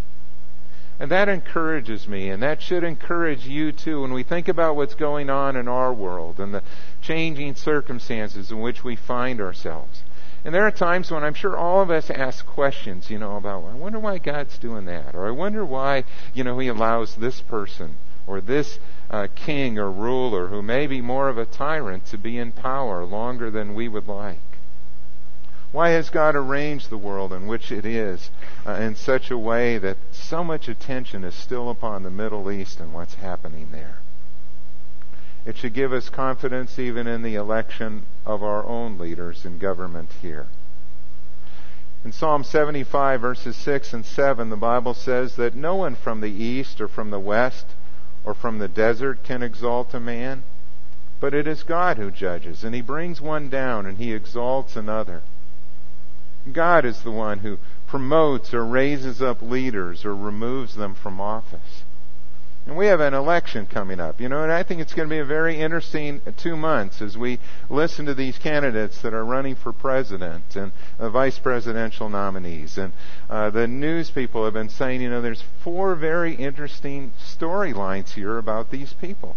And 1.00 1.10
that 1.12 1.28
encourages 1.28 2.08
me, 2.08 2.28
and 2.28 2.42
that 2.42 2.60
should 2.60 2.82
encourage 2.82 3.46
you 3.46 3.70
too 3.70 4.02
when 4.02 4.12
we 4.12 4.24
think 4.24 4.48
about 4.48 4.74
what's 4.74 4.94
going 4.94 5.30
on 5.30 5.54
in 5.54 5.68
our 5.68 5.92
world 5.92 6.40
and 6.40 6.52
the 6.52 6.62
changing 7.00 7.54
circumstances 7.54 8.50
in 8.50 8.60
which 8.60 8.82
we 8.82 8.96
find 8.96 9.40
ourselves. 9.40 10.02
And 10.44 10.52
there 10.52 10.66
are 10.66 10.72
times 10.72 11.10
when 11.10 11.22
I'm 11.22 11.34
sure 11.34 11.56
all 11.56 11.80
of 11.80 11.90
us 11.90 12.10
ask 12.10 12.44
questions, 12.46 13.10
you 13.10 13.18
know, 13.18 13.36
about, 13.36 13.64
I 13.64 13.74
wonder 13.74 13.98
why 14.00 14.18
God's 14.18 14.58
doing 14.58 14.86
that, 14.86 15.14
or 15.14 15.28
I 15.28 15.30
wonder 15.30 15.64
why, 15.64 16.04
you 16.34 16.42
know, 16.42 16.58
He 16.58 16.68
allows 16.68 17.14
this 17.14 17.40
person 17.42 17.96
or 18.26 18.40
this 18.40 18.78
uh, 19.10 19.28
king 19.34 19.78
or 19.78 19.90
ruler 19.90 20.48
who 20.48 20.62
may 20.62 20.86
be 20.86 21.00
more 21.00 21.28
of 21.28 21.38
a 21.38 21.46
tyrant 21.46 22.06
to 22.06 22.18
be 22.18 22.38
in 22.38 22.52
power 22.52 23.04
longer 23.04 23.50
than 23.50 23.74
we 23.74 23.88
would 23.88 24.08
like. 24.08 24.38
Why 25.70 25.90
has 25.90 26.08
God 26.08 26.34
arranged 26.34 26.88
the 26.88 26.96
world 26.96 27.30
in 27.30 27.46
which 27.46 27.70
it 27.70 27.84
is 27.84 28.30
uh, 28.66 28.72
in 28.72 28.96
such 28.96 29.30
a 29.30 29.36
way 29.36 29.76
that 29.76 29.98
so 30.12 30.42
much 30.42 30.66
attention 30.66 31.24
is 31.24 31.34
still 31.34 31.68
upon 31.68 32.02
the 32.02 32.10
Middle 32.10 32.50
East 32.50 32.80
and 32.80 32.94
what's 32.94 33.14
happening 33.14 33.68
there? 33.70 33.98
It 35.44 35.58
should 35.58 35.74
give 35.74 35.92
us 35.92 36.08
confidence 36.08 36.78
even 36.78 37.06
in 37.06 37.22
the 37.22 37.34
election 37.34 38.06
of 38.24 38.42
our 38.42 38.64
own 38.64 38.98
leaders 38.98 39.44
in 39.44 39.58
government 39.58 40.10
here. 40.22 40.46
In 42.02 42.12
Psalm 42.12 42.44
75, 42.44 43.20
verses 43.20 43.56
6 43.56 43.92
and 43.92 44.06
7, 44.06 44.48
the 44.48 44.56
Bible 44.56 44.94
says 44.94 45.36
that 45.36 45.54
no 45.54 45.74
one 45.74 45.96
from 45.96 46.20
the 46.20 46.30
east 46.30 46.80
or 46.80 46.88
from 46.88 47.10
the 47.10 47.20
west 47.20 47.66
or 48.24 48.32
from 48.32 48.58
the 48.58 48.68
desert 48.68 49.22
can 49.22 49.42
exalt 49.42 49.92
a 49.92 50.00
man, 50.00 50.44
but 51.20 51.34
it 51.34 51.46
is 51.46 51.62
God 51.62 51.98
who 51.98 52.10
judges, 52.10 52.64
and 52.64 52.74
he 52.74 52.80
brings 52.80 53.20
one 53.20 53.50
down 53.50 53.84
and 53.84 53.98
he 53.98 54.12
exalts 54.12 54.74
another. 54.74 55.22
God 56.52 56.84
is 56.84 57.02
the 57.02 57.10
one 57.10 57.40
who 57.40 57.58
promotes 57.86 58.52
or 58.52 58.64
raises 58.64 59.22
up 59.22 59.40
leaders 59.42 60.04
or 60.04 60.14
removes 60.14 60.74
them 60.74 60.94
from 60.94 61.20
office. 61.20 61.84
And 62.68 62.76
we 62.76 62.88
have 62.88 63.00
an 63.00 63.14
election 63.14 63.64
coming 63.64 63.98
up, 63.98 64.20
you 64.20 64.28
know, 64.28 64.42
and 64.42 64.52
I 64.52 64.62
think 64.62 64.82
it's 64.82 64.92
going 64.92 65.08
to 65.08 65.14
be 65.14 65.20
a 65.20 65.24
very 65.24 65.58
interesting 65.58 66.20
two 66.36 66.54
months 66.54 67.00
as 67.00 67.16
we 67.16 67.38
listen 67.70 68.04
to 68.04 68.12
these 68.12 68.36
candidates 68.36 69.00
that 69.00 69.14
are 69.14 69.24
running 69.24 69.54
for 69.54 69.72
president 69.72 70.54
and 70.54 70.72
the 70.98 71.08
vice 71.08 71.38
presidential 71.38 72.10
nominees. 72.10 72.76
And 72.76 72.92
uh, 73.30 73.48
the 73.48 73.66
news 73.66 74.10
people 74.10 74.44
have 74.44 74.52
been 74.52 74.68
saying, 74.68 75.00
you 75.00 75.08
know, 75.08 75.22
there's 75.22 75.44
four 75.64 75.94
very 75.94 76.34
interesting 76.34 77.12
storylines 77.18 78.10
here 78.10 78.36
about 78.36 78.70
these 78.70 78.92
people. 78.92 79.34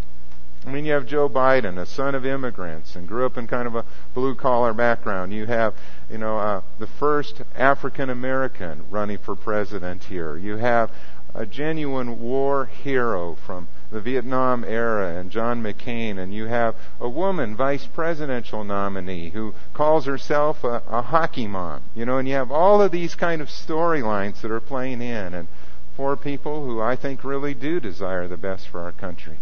I 0.63 0.69
mean, 0.69 0.85
you 0.85 0.93
have 0.93 1.07
Joe 1.07 1.27
Biden, 1.27 1.79
a 1.79 1.87
son 1.87 2.13
of 2.13 2.23
immigrants, 2.23 2.95
and 2.95 3.07
grew 3.07 3.25
up 3.25 3.35
in 3.35 3.47
kind 3.47 3.65
of 3.65 3.75
a 3.75 3.83
blue 4.13 4.35
collar 4.35 4.73
background. 4.73 5.33
You 5.33 5.47
have, 5.47 5.73
you 6.07 6.19
know, 6.19 6.37
uh, 6.37 6.61
the 6.77 6.85
first 6.85 7.41
African 7.55 8.11
American 8.11 8.85
running 8.91 9.17
for 9.17 9.35
president 9.35 10.03
here. 10.03 10.37
You 10.37 10.57
have 10.57 10.91
a 11.33 11.47
genuine 11.47 12.19
war 12.19 12.67
hero 12.67 13.33
from 13.43 13.69
the 13.89 14.01
Vietnam 14.01 14.63
era 14.63 15.15
and 15.15 15.31
John 15.31 15.63
McCain, 15.63 16.19
and 16.19 16.31
you 16.31 16.45
have 16.45 16.75
a 16.99 17.09
woman 17.09 17.55
vice 17.55 17.87
presidential 17.87 18.63
nominee 18.63 19.31
who 19.31 19.55
calls 19.73 20.05
herself 20.05 20.63
a, 20.63 20.83
a 20.87 21.01
hockey 21.01 21.47
mom, 21.47 21.81
you 21.95 22.05
know, 22.05 22.19
and 22.19 22.27
you 22.27 22.35
have 22.35 22.51
all 22.51 22.83
of 22.83 22.91
these 22.91 23.15
kind 23.15 23.41
of 23.41 23.49
storylines 23.49 24.41
that 24.41 24.51
are 24.51 24.59
playing 24.59 25.01
in, 25.01 25.33
and 25.33 25.47
for 25.95 26.15
people 26.15 26.63
who 26.63 26.79
I 26.79 26.95
think 26.95 27.23
really 27.23 27.55
do 27.55 27.79
desire 27.79 28.27
the 28.27 28.37
best 28.37 28.67
for 28.67 28.81
our 28.81 28.91
country 28.91 29.39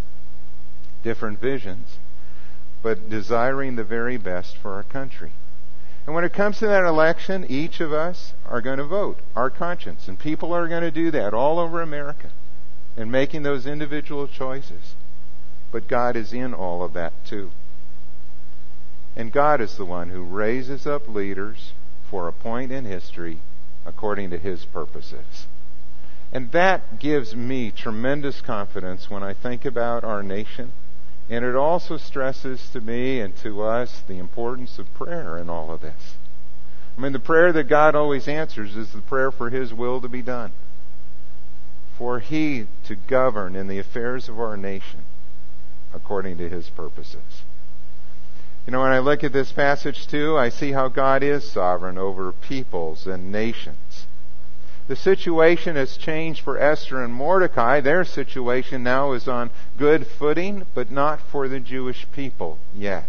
different 1.04 1.40
visions, 1.40 1.98
but 2.82 3.10
desiring 3.10 3.76
the 3.76 3.84
very 3.84 4.18
best 4.18 4.58
for 4.58 4.74
our 4.74 4.84
country. 4.84 5.32
And 6.06 6.16
when 6.16 6.24
it 6.24 6.34
comes 6.34 6.58
to 6.60 6.68
that 6.68 6.86
election, 6.86 7.46
each 7.50 7.80
of 7.82 7.94
us 7.94 8.34
are 8.48 8.62
going 8.62 8.80
to 8.80 8.84
vote 8.84 9.20
our 9.36 9.50
conscience. 9.50 10.08
And 10.08 10.18
people 10.18 10.54
are 10.54 10.68
going 10.68 10.82
to 10.82 10.92
do 10.92 11.12
that 11.12 11.34
all 11.34 11.60
over 11.60 11.82
America 11.82 12.32
and 12.98 13.12
making 13.12 13.44
those 13.44 13.68
individual 13.68 14.28
choices. 14.28 14.96
But 15.72 15.88
God 15.88 16.16
is 16.16 16.34
in 16.34 16.54
all 16.54 16.84
of 16.84 16.94
that 16.94 17.14
too. 17.26 17.52
And 19.16 19.32
God 19.32 19.62
is 19.62 19.78
the 19.78 19.86
one 19.86 20.10
who 20.10 20.24
raises 20.24 20.88
up 20.88 21.08
leaders 21.08 21.74
for 22.10 22.28
a 22.28 22.34
point 22.34 22.72
in 22.72 22.86
history 22.86 23.40
according 23.86 24.32
to 24.32 24.40
his 24.40 24.66
purposes. 24.66 25.46
And 26.32 26.52
that 26.52 27.00
gives 27.00 27.36
me 27.36 27.72
tremendous 27.72 28.42
confidence 28.42 29.10
when 29.10 29.24
I 29.24 29.34
think 29.34 29.66
about 29.66 30.04
our 30.04 30.24
nation 30.24 30.72
and 31.30 31.46
it 31.46 31.56
also 31.56 31.98
stresses 31.98 32.70
to 32.72 32.82
me 32.82 33.20
and 33.22 33.36
to 33.38 33.62
us 33.62 34.02
the 34.08 34.18
importance 34.18 34.80
of 34.80 34.94
prayer 34.96 35.38
in 35.38 35.50
all 35.50 35.72
of 35.72 35.82
this. 35.82 36.16
I 36.98 37.02
mean, 37.02 37.14
the 37.14 37.20
prayer 37.20 37.54
that 37.54 37.70
God 37.70 37.96
always 37.96 38.28
answers 38.28 38.76
is 38.76 38.92
the 38.92 39.02
prayer 39.02 39.32
for 39.32 39.50
His 39.50 39.74
will 39.74 40.02
to 40.02 40.10
be 40.10 40.22
done. 40.22 40.52
For 41.98 42.20
He 42.20 42.68
to 42.86 42.96
govern 42.96 43.56
in 43.56 43.68
the 43.68 43.80
affairs 43.80 44.28
of 44.28 44.40
our 44.40 44.58
nation 44.58 45.02
according 45.94 46.38
to 46.38 46.50
His 46.50 46.70
purposes. 46.70 47.44
You 48.66 48.72
know, 48.72 48.82
when 48.82 48.92
I 48.92 49.00
look 49.00 49.24
at 49.24 49.34
this 49.34 49.52
passage 49.52 50.08
too, 50.08 50.38
I 50.38 50.50
see 50.50 50.72
how 50.72 50.90
God 50.90 51.24
is 51.24 51.50
sovereign 51.50 51.98
over 51.98 52.32
peoples 52.32 53.08
and 53.08 53.32
nations. 53.32 54.08
The 54.90 54.96
situation 54.96 55.76
has 55.76 55.98
changed 55.98 56.42
for 56.42 56.58
Esther 56.58 57.04
and 57.04 57.14
Mordecai. 57.14 57.80
Their 57.80 58.04
situation 58.04 58.82
now 58.82 59.12
is 59.12 59.28
on 59.28 59.52
good 59.78 60.08
footing, 60.08 60.66
but 60.74 60.90
not 60.90 61.20
for 61.22 61.48
the 61.48 61.60
Jewish 61.60 62.08
people 62.12 62.58
yet. 62.74 63.08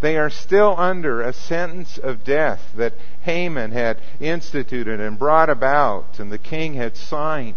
They 0.00 0.18
are 0.18 0.28
still 0.28 0.74
under 0.76 1.20
a 1.20 1.32
sentence 1.32 1.96
of 1.96 2.24
death 2.24 2.72
that 2.74 2.94
Haman 3.20 3.70
had 3.70 3.98
instituted 4.18 4.98
and 4.98 5.16
brought 5.16 5.48
about, 5.48 6.18
and 6.18 6.32
the 6.32 6.38
king 6.38 6.74
had 6.74 6.96
signed. 6.96 7.54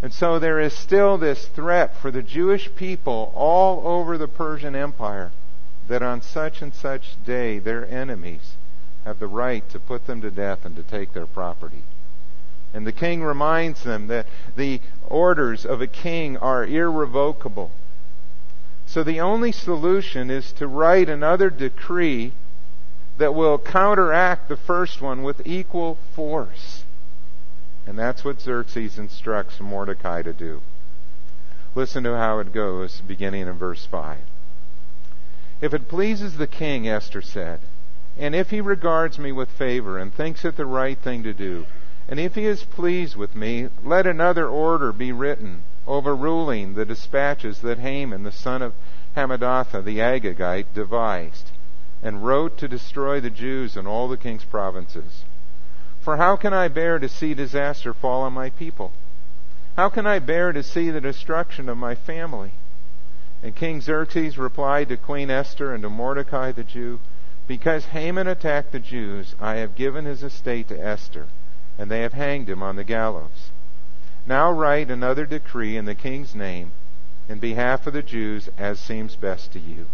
And 0.00 0.10
so 0.10 0.38
there 0.38 0.58
is 0.58 0.72
still 0.72 1.18
this 1.18 1.48
threat 1.48 1.96
for 1.96 2.10
the 2.10 2.22
Jewish 2.22 2.74
people 2.74 3.30
all 3.34 3.86
over 3.86 4.16
the 4.16 4.26
Persian 4.26 4.74
Empire 4.74 5.32
that 5.86 6.02
on 6.02 6.22
such 6.22 6.62
and 6.62 6.72
such 6.72 7.22
day 7.26 7.58
their 7.58 7.86
enemies 7.86 8.54
have 9.04 9.18
the 9.18 9.26
right 9.26 9.68
to 9.68 9.78
put 9.78 10.06
them 10.06 10.22
to 10.22 10.30
death 10.30 10.64
and 10.64 10.74
to 10.76 10.82
take 10.82 11.12
their 11.12 11.26
property. 11.26 11.82
And 12.74 12.86
the 12.86 12.92
king 12.92 13.22
reminds 13.22 13.82
them 13.82 14.08
that 14.08 14.26
the 14.56 14.80
orders 15.06 15.64
of 15.64 15.80
a 15.80 15.86
king 15.86 16.36
are 16.36 16.64
irrevocable. 16.64 17.70
So 18.86 19.02
the 19.02 19.20
only 19.20 19.52
solution 19.52 20.30
is 20.30 20.52
to 20.52 20.66
write 20.66 21.08
another 21.08 21.50
decree 21.50 22.32
that 23.18 23.34
will 23.34 23.58
counteract 23.58 24.48
the 24.48 24.56
first 24.56 25.00
one 25.02 25.22
with 25.22 25.46
equal 25.46 25.98
force. 26.14 26.84
And 27.86 27.98
that's 27.98 28.24
what 28.24 28.40
Xerxes 28.40 28.98
instructs 28.98 29.60
Mordecai 29.60 30.22
to 30.22 30.32
do. 30.32 30.60
Listen 31.74 32.04
to 32.04 32.16
how 32.16 32.38
it 32.38 32.52
goes, 32.52 33.00
beginning 33.00 33.46
in 33.46 33.58
verse 33.58 33.86
5. 33.86 34.18
If 35.60 35.74
it 35.74 35.88
pleases 35.88 36.36
the 36.36 36.46
king, 36.46 36.88
Esther 36.88 37.22
said, 37.22 37.60
and 38.16 38.34
if 38.34 38.50
he 38.50 38.60
regards 38.60 39.18
me 39.18 39.32
with 39.32 39.48
favor 39.50 39.98
and 39.98 40.12
thinks 40.12 40.44
it 40.44 40.56
the 40.56 40.66
right 40.66 40.98
thing 40.98 41.22
to 41.22 41.32
do, 41.32 41.66
and 42.10 42.18
if 42.18 42.36
he 42.36 42.46
is 42.46 42.64
pleased 42.64 43.16
with 43.16 43.36
me, 43.36 43.68
let 43.84 44.06
another 44.06 44.48
order 44.48 44.92
be 44.92 45.12
written, 45.12 45.62
overruling 45.86 46.72
the 46.72 46.86
dispatches 46.86 47.60
that 47.60 47.78
Haman, 47.78 48.22
the 48.22 48.32
son 48.32 48.62
of 48.62 48.72
Hammedatha, 49.14 49.82
the 49.82 49.98
Agagite, 49.98 50.72
devised, 50.72 51.50
and 52.02 52.24
wrote 52.24 52.56
to 52.56 52.66
destroy 52.66 53.20
the 53.20 53.28
Jews 53.28 53.76
in 53.76 53.86
all 53.86 54.08
the 54.08 54.16
king's 54.16 54.44
provinces. 54.44 55.24
For 56.00 56.16
how 56.16 56.36
can 56.36 56.54
I 56.54 56.68
bear 56.68 56.98
to 56.98 57.10
see 57.10 57.34
disaster 57.34 57.92
fall 57.92 58.22
on 58.22 58.32
my 58.32 58.48
people? 58.48 58.92
How 59.76 59.90
can 59.90 60.06
I 60.06 60.18
bear 60.18 60.52
to 60.52 60.62
see 60.62 60.90
the 60.90 61.02
destruction 61.02 61.68
of 61.68 61.76
my 61.76 61.94
family? 61.94 62.52
And 63.42 63.54
King 63.54 63.82
Xerxes 63.82 64.38
replied 64.38 64.88
to 64.88 64.96
Queen 64.96 65.30
Esther 65.30 65.74
and 65.74 65.82
to 65.82 65.90
Mordecai 65.90 66.52
the 66.52 66.64
Jew, 66.64 67.00
Because 67.46 67.86
Haman 67.86 68.26
attacked 68.26 68.72
the 68.72 68.80
Jews, 68.80 69.34
I 69.38 69.56
have 69.56 69.76
given 69.76 70.06
his 70.06 70.22
estate 70.22 70.68
to 70.68 70.80
Esther 70.80 71.26
and 71.78 71.90
they 71.90 72.02
have 72.02 72.12
hanged 72.12 72.48
him 72.48 72.62
on 72.62 72.76
the 72.76 72.84
gallows. 72.84 73.50
Now 74.26 74.50
write 74.50 74.90
another 74.90 75.24
decree 75.24 75.76
in 75.76 75.84
the 75.84 75.94
king's 75.94 76.34
name 76.34 76.72
in 77.28 77.38
behalf 77.38 77.86
of 77.86 77.92
the 77.92 78.02
Jews 78.02 78.48
as 78.58 78.80
seems 78.80 79.14
best 79.14 79.52
to 79.52 79.60
you, 79.60 79.86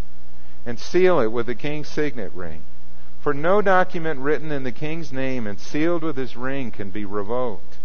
and 0.64 0.78
seal 0.78 1.20
it 1.20 1.32
with 1.32 1.46
the 1.46 1.54
king's 1.54 1.88
signet 1.88 2.32
ring. 2.34 2.62
For 3.20 3.34
no 3.34 3.60
document 3.62 4.20
written 4.20 4.50
in 4.50 4.64
the 4.64 4.72
king's 4.72 5.12
name 5.12 5.46
and 5.46 5.58
sealed 5.58 6.02
with 6.02 6.16
his 6.16 6.36
ring 6.36 6.70
can 6.70 6.90
be 6.90 7.04
revoked. 7.04 7.78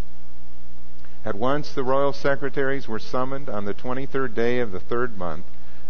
At 1.26 1.36
once 1.36 1.74
the 1.74 1.84
royal 1.84 2.14
secretaries 2.14 2.88
were 2.88 3.00
summoned 3.00 3.50
on 3.50 3.66
the 3.66 3.74
23rd 3.74 4.34
day 4.34 4.60
of 4.60 4.72
the 4.72 4.80
third 4.80 5.18
month, 5.18 5.46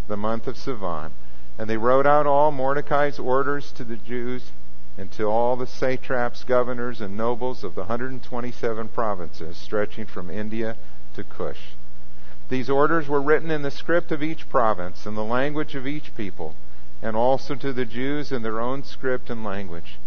the 0.08 0.18
month 0.18 0.48
of 0.48 0.58
Sivan, 0.58 1.12
and 1.58 1.70
they 1.70 1.78
wrote 1.78 2.08
out 2.08 2.26
all 2.26 2.52
Mordecai's 2.52 3.20
orders 3.20 3.72
to 3.74 3.84
the 3.84 3.98
Jews 3.98 4.52
until 4.98 5.30
all 5.30 5.56
the 5.56 5.68
satraps, 5.68 6.44
governors, 6.44 7.02
and 7.02 7.16
nobles 7.16 7.64
of 7.64 7.76
the 7.76 7.82
127 7.82 8.88
provinces 8.90 9.58
stretching 9.58 10.06
from 10.06 10.30
India 10.30 10.76
to 11.16 11.24
Kush. 11.24 11.74
These 12.50 12.70
orders 12.70 13.08
were 13.08 13.22
written 13.22 13.52
in 13.52 13.62
the 13.62 13.72
script 13.72 14.12
of 14.12 14.24
each 14.24 14.50
province 14.50 15.06
and 15.06 15.16
the 15.16 15.24
language 15.24 15.76
of 15.76 15.86
each 15.86 16.16
people, 16.16 16.56
and 17.02 17.16
also 17.16 17.56
to 17.56 17.72
the 17.72 17.86
Jews 17.86 18.32
in 18.32 18.42
their 18.42 18.60
own 18.60 18.84
script 18.84 19.30
and 19.30 19.44
language. 19.44 19.98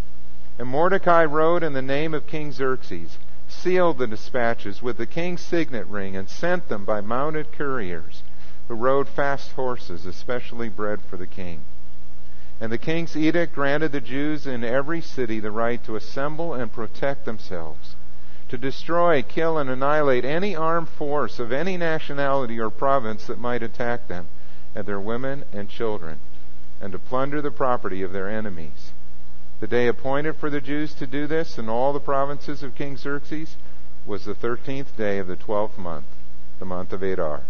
And 0.59 0.67
Mordecai 0.67 1.25
wrote 1.25 1.63
in 1.63 1.73
the 1.73 1.81
name 1.81 2.13
of 2.13 2.27
King 2.27 2.51
Xerxes, 2.51 3.17
sealed 3.47 3.97
the 3.97 4.07
dispatches 4.07 4.81
with 4.81 4.97
the 4.97 5.05
king's 5.05 5.41
signet 5.41 5.87
ring, 5.87 6.15
and 6.15 6.29
sent 6.29 6.67
them 6.67 6.85
by 6.85 7.01
mounted 7.01 7.51
couriers 7.51 8.23
who 8.67 8.75
rode 8.75 9.07
fast 9.07 9.53
horses, 9.53 10.05
especially 10.05 10.69
bred 10.69 11.01
for 11.01 11.17
the 11.17 11.27
king. 11.27 11.61
And 12.63 12.71
the 12.71 12.77
king's 12.77 13.17
edict 13.17 13.53
granted 13.53 13.91
the 13.91 13.99
Jews 13.99 14.47
in 14.47 14.63
every 14.63 15.01
city 15.01 15.41
the 15.41 15.51
right 15.51 15.83
to 15.83 15.97
assemble 15.97 16.53
and 16.53 16.71
protect 16.71 17.25
themselves, 17.25 17.97
to 18.47 18.57
destroy, 18.57 19.21
kill, 19.21 19.57
and 19.57 19.69
annihilate 19.69 20.23
any 20.23 20.55
armed 20.55 20.87
force 20.87 21.39
of 21.39 21.51
any 21.51 21.75
nationality 21.75 22.61
or 22.61 22.69
province 22.69 23.27
that 23.27 23.37
might 23.37 23.63
attack 23.63 24.07
them, 24.07 24.29
and 24.73 24.85
their 24.85 24.97
women 24.97 25.43
and 25.51 25.67
children, 25.67 26.19
and 26.79 26.93
to 26.93 26.99
plunder 26.99 27.41
the 27.41 27.51
property 27.51 28.01
of 28.01 28.13
their 28.13 28.29
enemies. 28.29 28.93
The 29.59 29.67
day 29.67 29.89
appointed 29.89 30.37
for 30.37 30.49
the 30.49 30.61
Jews 30.61 30.93
to 30.93 31.05
do 31.05 31.27
this 31.27 31.57
in 31.57 31.67
all 31.67 31.91
the 31.91 31.99
provinces 31.99 32.63
of 32.63 32.75
King 32.75 32.95
Xerxes 32.95 33.57
was 34.05 34.23
the 34.23 34.35
thirteenth 34.35 34.95
day 34.95 35.17
of 35.17 35.27
the 35.27 35.35
twelfth 35.35 35.77
month, 35.77 36.05
the 36.59 36.65
month 36.65 36.93
of 36.93 37.03
Adar. 37.03 37.41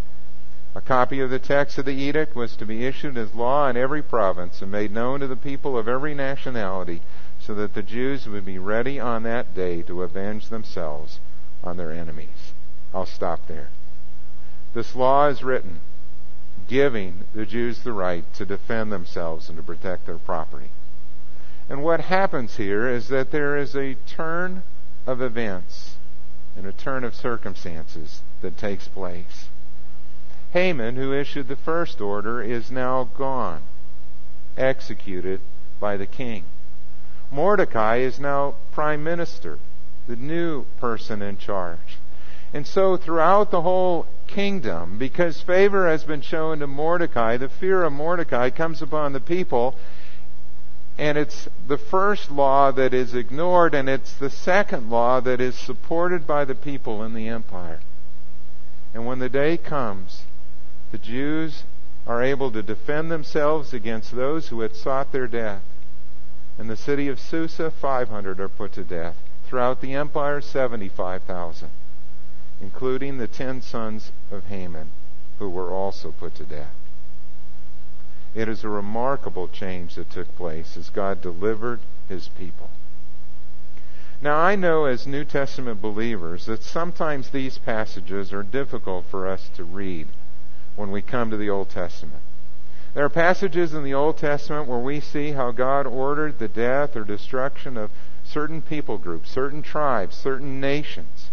A 0.76 0.82
copy 0.82 1.20
of 1.20 1.30
the 1.30 1.40
text 1.40 1.78
of 1.78 1.86
the 1.86 1.94
edict 1.94 2.36
was 2.36 2.56
to 2.56 2.66
be 2.66 2.86
issued 2.86 3.16
as 3.16 3.36
law 3.36 3.70
in 3.70 3.78
every 3.78 4.02
province 4.02 4.62
and 4.62 4.72
made 4.72 4.92
known 4.92 5.20
to 5.20 5.28
the 5.28 5.36
people 5.36 5.78
of 5.78 5.88
every 5.88 6.16
nationality 6.16 7.02
so 7.40 7.54
that 7.54 7.76
the 7.76 7.84
Jews 7.84 8.28
would 8.28 8.46
be 8.46 8.58
ready 8.58 9.00
on 9.00 9.22
that 9.24 9.54
day 9.54 9.84
to 9.84 10.02
avenge 10.02 10.50
themselves 10.50 11.20
on 11.64 11.78
their 11.78 11.92
enemies. 11.92 12.54
I'll 12.94 13.06
stop 13.06 13.48
there. 13.48 13.70
This 14.74 14.96
law 14.96 15.28
is 15.28 15.44
written 15.44 15.82
giving 16.68 17.26
the 17.34 17.46
Jews 17.46 17.84
the 17.84 17.94
right 17.94 18.24
to 18.34 18.46
defend 18.46 18.92
themselves 18.92 19.50
and 19.50 19.58
to 19.58 19.64
protect 19.64 20.06
their 20.06 20.18
property. 20.18 20.70
And 21.70 21.84
what 21.84 22.02
happens 22.02 22.58
here 22.58 22.88
is 22.88 23.10
that 23.10 23.32
there 23.32 23.58
is 23.58 23.76
a 23.76 23.96
turn 24.08 24.64
of 25.06 25.22
events 25.22 25.96
and 26.56 26.66
a 26.66 26.72
turn 26.72 27.04
of 27.04 27.16
circumstances 27.16 28.22
that 28.42 28.58
takes 28.58 28.88
place. 28.88 29.50
Haman, 30.54 30.98
who 30.98 31.12
issued 31.12 31.48
the 31.48 31.56
first 31.56 32.00
order, 32.00 32.40
is 32.40 32.70
now 32.70 33.06
gone, 33.18 33.62
executed 34.56 35.42
by 35.80 35.98
the 35.98 36.06
king. 36.06 36.44
Mordecai 37.32 37.98
is 37.98 38.20
now 38.20 38.54
prime 38.72 39.04
minister, 39.04 39.58
the 40.06 40.16
new 40.16 40.66
person 40.80 41.24
in 41.24 41.38
charge. 41.38 41.98
And 42.54 42.68
so 42.68 42.98
throughout 42.98 43.50
the 43.50 43.64
whole 43.64 44.06
kingdom, 44.28 45.00
because 45.00 45.42
favor 45.42 45.90
has 45.90 46.04
been 46.04 46.22
shown 46.22 46.60
to 46.60 46.68
Mordecai, 46.68 47.36
the 47.38 47.50
fear 47.50 47.84
of 47.84 47.94
Mordecai 47.94 48.52
comes 48.52 48.80
upon 48.84 49.14
the 49.14 49.20
people, 49.20 49.74
and 51.00 51.18
it's 51.18 51.50
the 51.68 51.80
first 51.80 52.30
law 52.30 52.72
that 52.72 52.94
is 52.94 53.16
ignored, 53.16 53.74
and 53.74 53.90
it's 53.90 54.14
the 54.14 54.30
second 54.30 54.92
law 54.92 55.20
that 55.20 55.42
is 55.42 55.56
supported 55.56 56.28
by 56.28 56.46
the 56.46 56.54
people 56.54 57.02
in 57.02 57.16
the 57.16 57.28
empire. 57.28 57.80
And 58.94 59.08
when 59.08 59.18
the 59.18 59.30
day 59.30 59.58
comes 59.58 60.26
the 60.94 61.00
Jews 61.00 61.64
are 62.06 62.22
able 62.22 62.52
to 62.52 62.62
defend 62.62 63.10
themselves 63.10 63.74
against 63.74 64.16
those 64.16 64.50
who 64.50 64.62
had 64.62 64.76
sought 64.76 65.12
their 65.12 65.26
death. 65.26 65.64
In 66.60 66.68
the 66.68 66.78
city 66.78 67.08
of 67.08 67.20
Susa, 67.20 67.72
500 67.72 68.40
are 68.40 68.48
put 68.48 68.74
to 68.74 68.84
death. 68.84 69.16
Throughout 69.48 69.82
the 69.82 69.96
empire, 69.96 70.40
75,000, 70.40 71.70
including 72.62 73.18
the 73.18 73.28
ten 73.28 73.60
sons 73.60 74.12
of 74.30 74.46
Haman, 74.46 74.92
who 75.40 75.50
were 75.50 75.72
also 75.72 76.12
put 76.12 76.36
to 76.36 76.44
death. 76.44 76.76
It 78.36 78.48
is 78.48 78.64
a 78.64 78.70
remarkable 78.70 79.48
change 79.48 79.96
that 79.96 80.12
took 80.12 80.36
place 80.38 80.78
as 80.78 80.92
God 80.92 81.24
delivered 81.24 81.80
his 82.08 82.28
people. 82.28 82.70
Now, 84.22 84.38
I 84.38 84.56
know 84.56 84.86
as 84.86 85.08
New 85.08 85.26
Testament 85.26 85.82
believers 85.82 86.46
that 86.46 86.62
sometimes 86.62 87.32
these 87.32 87.58
passages 87.58 88.32
are 88.32 88.44
difficult 88.44 89.06
for 89.10 89.28
us 89.28 89.50
to 89.56 89.64
read 89.64 90.08
when 90.76 90.92
we 90.92 91.02
come 91.02 91.30
to 91.30 91.38
the 91.38 91.50
Old 91.50 91.70
Testament. 91.70 92.22
There 92.94 93.06
are 93.06 93.10
passages 93.10 93.74
in 93.74 93.84
the 93.84 93.94
Old 93.94 94.18
Testament 94.18 94.68
where 94.68 94.80
we 94.80 95.00
see 95.00 95.32
how 95.32 95.52
God 95.52 95.88
ordered 95.88 96.38
the 96.38 96.48
death 96.48 96.96
or 96.96 97.04
destruction 97.04 97.76
of 97.78 97.92
certain 98.24 98.62
people 98.62 98.98
groups, 98.98 99.32
certain 99.32 99.64
tribes, 99.64 100.16
certain 100.16 100.60
nations 100.60 101.30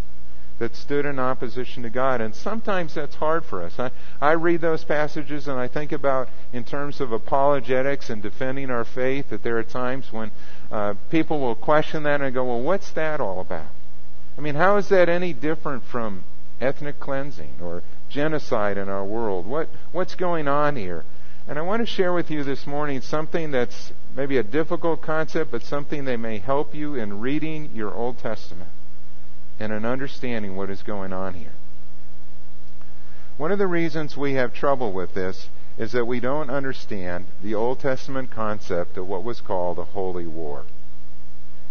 that 0.58 0.76
stood 0.76 1.06
in 1.06 1.18
opposition 1.18 1.82
to 1.82 1.90
God. 1.90 2.20
And 2.20 2.34
sometimes 2.34 2.94
that's 2.94 3.16
hard 3.16 3.44
for 3.44 3.62
us. 3.62 3.78
I, 3.78 3.90
I 4.20 4.32
read 4.32 4.60
those 4.60 4.84
passages 4.84 5.48
and 5.48 5.58
I 5.58 5.68
think 5.68 5.90
about, 5.90 6.28
in 6.52 6.64
terms 6.64 7.00
of 7.00 7.12
apologetics 7.12 8.10
and 8.10 8.22
defending 8.22 8.70
our 8.70 8.84
faith, 8.84 9.30
that 9.30 9.42
there 9.42 9.58
are 9.58 9.64
times 9.64 10.12
when 10.12 10.30
uh, 10.70 10.94
people 11.10 11.40
will 11.40 11.54
question 11.54 12.02
that 12.02 12.20
and 12.20 12.34
go, 12.34 12.44
well, 12.44 12.60
what's 12.60 12.90
that 12.92 13.20
all 13.20 13.40
about? 13.40 13.70
I 14.36 14.42
mean, 14.42 14.54
how 14.54 14.76
is 14.76 14.90
that 14.90 15.08
any 15.08 15.32
different 15.32 15.84
from 15.84 16.24
ethnic 16.60 17.00
cleansing 17.00 17.54
or 17.62 17.82
genocide 18.10 18.76
in 18.76 18.88
our 18.88 19.04
world. 19.04 19.46
What, 19.46 19.68
what's 19.92 20.14
going 20.14 20.48
on 20.48 20.76
here? 20.76 21.04
And 21.48 21.58
I 21.58 21.62
want 21.62 21.80
to 21.80 21.86
share 21.86 22.12
with 22.12 22.30
you 22.30 22.44
this 22.44 22.66
morning 22.66 23.00
something 23.00 23.50
that's 23.50 23.92
maybe 24.14 24.36
a 24.36 24.42
difficult 24.42 25.00
concept, 25.00 25.50
but 25.50 25.62
something 25.62 26.04
that 26.04 26.18
may 26.18 26.38
help 26.38 26.74
you 26.74 26.94
in 26.94 27.20
reading 27.20 27.70
your 27.74 27.94
Old 27.94 28.18
Testament 28.18 28.70
and 29.58 29.72
in 29.72 29.84
understanding 29.84 30.56
what 30.56 30.70
is 30.70 30.82
going 30.82 31.12
on 31.12 31.34
here. 31.34 31.52
One 33.36 33.52
of 33.52 33.58
the 33.58 33.66
reasons 33.66 34.16
we 34.16 34.34
have 34.34 34.52
trouble 34.52 34.92
with 34.92 35.14
this 35.14 35.48
is 35.78 35.92
that 35.92 36.06
we 36.06 36.20
don't 36.20 36.50
understand 36.50 37.26
the 37.42 37.54
Old 37.54 37.80
Testament 37.80 38.30
concept 38.30 38.98
of 38.98 39.08
what 39.08 39.24
was 39.24 39.40
called 39.40 39.78
a 39.78 39.84
holy 39.84 40.26
war. 40.26 40.64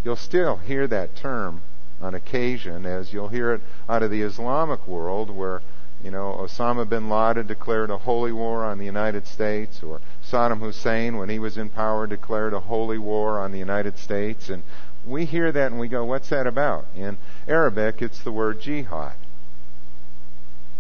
You'll 0.04 0.16
still 0.16 0.58
hear 0.58 0.88
that 0.88 1.16
term 1.16 1.62
on 2.02 2.16
occasion 2.16 2.86
as 2.86 3.14
you'll 3.14 3.28
hear 3.28 3.54
it 3.54 3.62
out 3.88 4.02
of 4.02 4.10
the 4.10 4.22
Islamic 4.22 4.88
world 4.88 5.30
where 5.30 5.62
you 6.04 6.12
know, 6.12 6.38
Osama 6.40 6.88
bin 6.88 7.10
Laden 7.10 7.46
declared 7.48 7.90
a 7.90 7.98
holy 7.98 8.32
war 8.32 8.64
on 8.64 8.78
the 8.78 8.86
United 8.86 9.28
States, 9.28 9.84
or 9.84 10.00
Saddam 10.24 10.60
Hussein, 10.60 11.18
when 11.18 11.30
he 11.30 11.40
was 11.40 11.58
in 11.58 11.70
power, 11.70 12.08
declared 12.08 12.54
a 12.54 12.62
holy 12.62 12.98
war 12.98 13.40
on 13.40 13.52
the 13.52 13.60
United 13.60 13.98
States. 13.98 14.50
And 14.50 14.64
we 15.06 15.26
hear 15.26 15.52
that 15.52 15.72
and 15.72 15.80
we 15.80 15.88
go, 15.88 16.06
what's 16.06 16.30
that 16.30 16.48
about? 16.48 16.86
In 16.96 17.18
Arabic, 17.48 18.02
it's 18.02 18.24
the 18.24 18.32
word 18.32 18.62
jihad. 18.62 19.14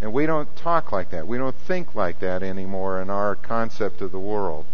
And 0.01 0.13
we 0.13 0.25
don't 0.25 0.55
talk 0.55 0.93
like 0.93 1.10
that. 1.12 1.27
We 1.27 1.38
don't 1.38 1.55
think 1.55 1.93
like 1.93 2.19
that 2.19 2.41
anymore 2.41 3.01
in 3.01 3.10
our 3.10 3.36
concept 3.36 4.01
of 4.01 4.13
the 4.13 4.19
world. 4.19 4.65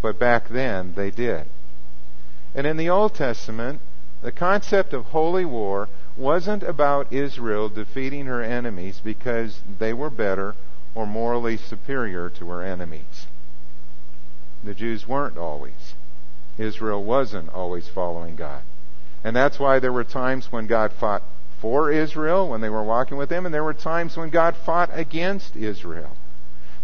But 0.00 0.18
back 0.18 0.48
then, 0.48 0.94
they 0.94 1.10
did. 1.10 1.46
And 2.54 2.66
in 2.66 2.78
the 2.78 2.88
Old 2.88 3.14
Testament, 3.14 3.80
the 4.22 4.32
concept 4.32 4.94
of 4.94 5.06
holy 5.06 5.44
war 5.44 5.88
wasn't 6.18 6.62
about 6.62 7.12
Israel 7.12 7.68
defeating 7.68 8.26
her 8.26 8.42
enemies 8.42 9.00
because 9.02 9.60
they 9.78 9.92
were 9.92 10.10
better 10.10 10.54
or 10.94 11.06
morally 11.06 11.56
superior 11.56 12.28
to 12.28 12.48
her 12.50 12.62
enemies. 12.62 13.26
The 14.64 14.74
Jews 14.74 15.06
weren't 15.06 15.38
always. 15.38 15.94
Israel 16.58 17.04
wasn't 17.04 17.48
always 17.50 17.88
following 17.88 18.34
God. 18.34 18.62
And 19.22 19.34
that's 19.34 19.58
why 19.58 19.78
there 19.78 19.92
were 19.92 20.04
times 20.04 20.50
when 20.50 20.66
God 20.66 20.92
fought 20.92 21.22
for 21.60 21.90
Israel 21.90 22.48
when 22.48 22.60
they 22.60 22.68
were 22.68 22.82
walking 22.82 23.16
with 23.16 23.30
Him, 23.30 23.44
and 23.46 23.54
there 23.54 23.64
were 23.64 23.74
times 23.74 24.16
when 24.16 24.30
God 24.30 24.56
fought 24.56 24.90
against 24.92 25.56
Israel. 25.56 26.16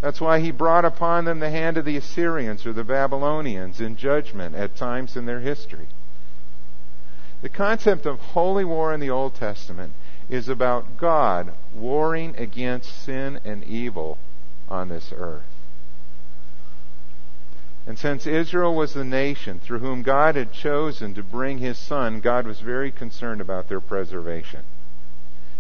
That's 0.00 0.20
why 0.20 0.40
He 0.40 0.50
brought 0.50 0.84
upon 0.84 1.24
them 1.24 1.40
the 1.40 1.50
hand 1.50 1.76
of 1.76 1.84
the 1.84 1.96
Assyrians 1.96 2.66
or 2.66 2.72
the 2.72 2.84
Babylonians 2.84 3.80
in 3.80 3.96
judgment 3.96 4.54
at 4.54 4.76
times 4.76 5.16
in 5.16 5.26
their 5.26 5.40
history. 5.40 5.88
The 7.44 7.50
concept 7.50 8.06
of 8.06 8.20
holy 8.20 8.64
war 8.64 8.94
in 8.94 9.00
the 9.00 9.10
Old 9.10 9.34
Testament 9.34 9.92
is 10.30 10.48
about 10.48 10.96
God 10.96 11.52
warring 11.74 12.34
against 12.38 13.04
sin 13.04 13.38
and 13.44 13.62
evil 13.64 14.16
on 14.70 14.88
this 14.88 15.12
earth. 15.14 15.44
And 17.86 17.98
since 17.98 18.26
Israel 18.26 18.74
was 18.74 18.94
the 18.94 19.04
nation 19.04 19.60
through 19.60 19.80
whom 19.80 20.02
God 20.02 20.36
had 20.36 20.54
chosen 20.54 21.12
to 21.12 21.22
bring 21.22 21.58
his 21.58 21.76
son, 21.76 22.20
God 22.20 22.46
was 22.46 22.60
very 22.60 22.90
concerned 22.90 23.42
about 23.42 23.68
their 23.68 23.78
preservation. 23.78 24.62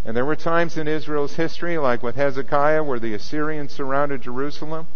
And 0.06 0.16
there 0.16 0.24
were 0.24 0.36
times 0.36 0.78
in 0.78 0.88
Israel's 0.88 1.36
history, 1.36 1.76
like 1.76 2.02
with 2.02 2.16
Hezekiah, 2.16 2.82
where 2.82 2.98
the 2.98 3.12
Assyrians 3.12 3.72
surrounded 3.72 4.22
Jerusalem, 4.22 4.86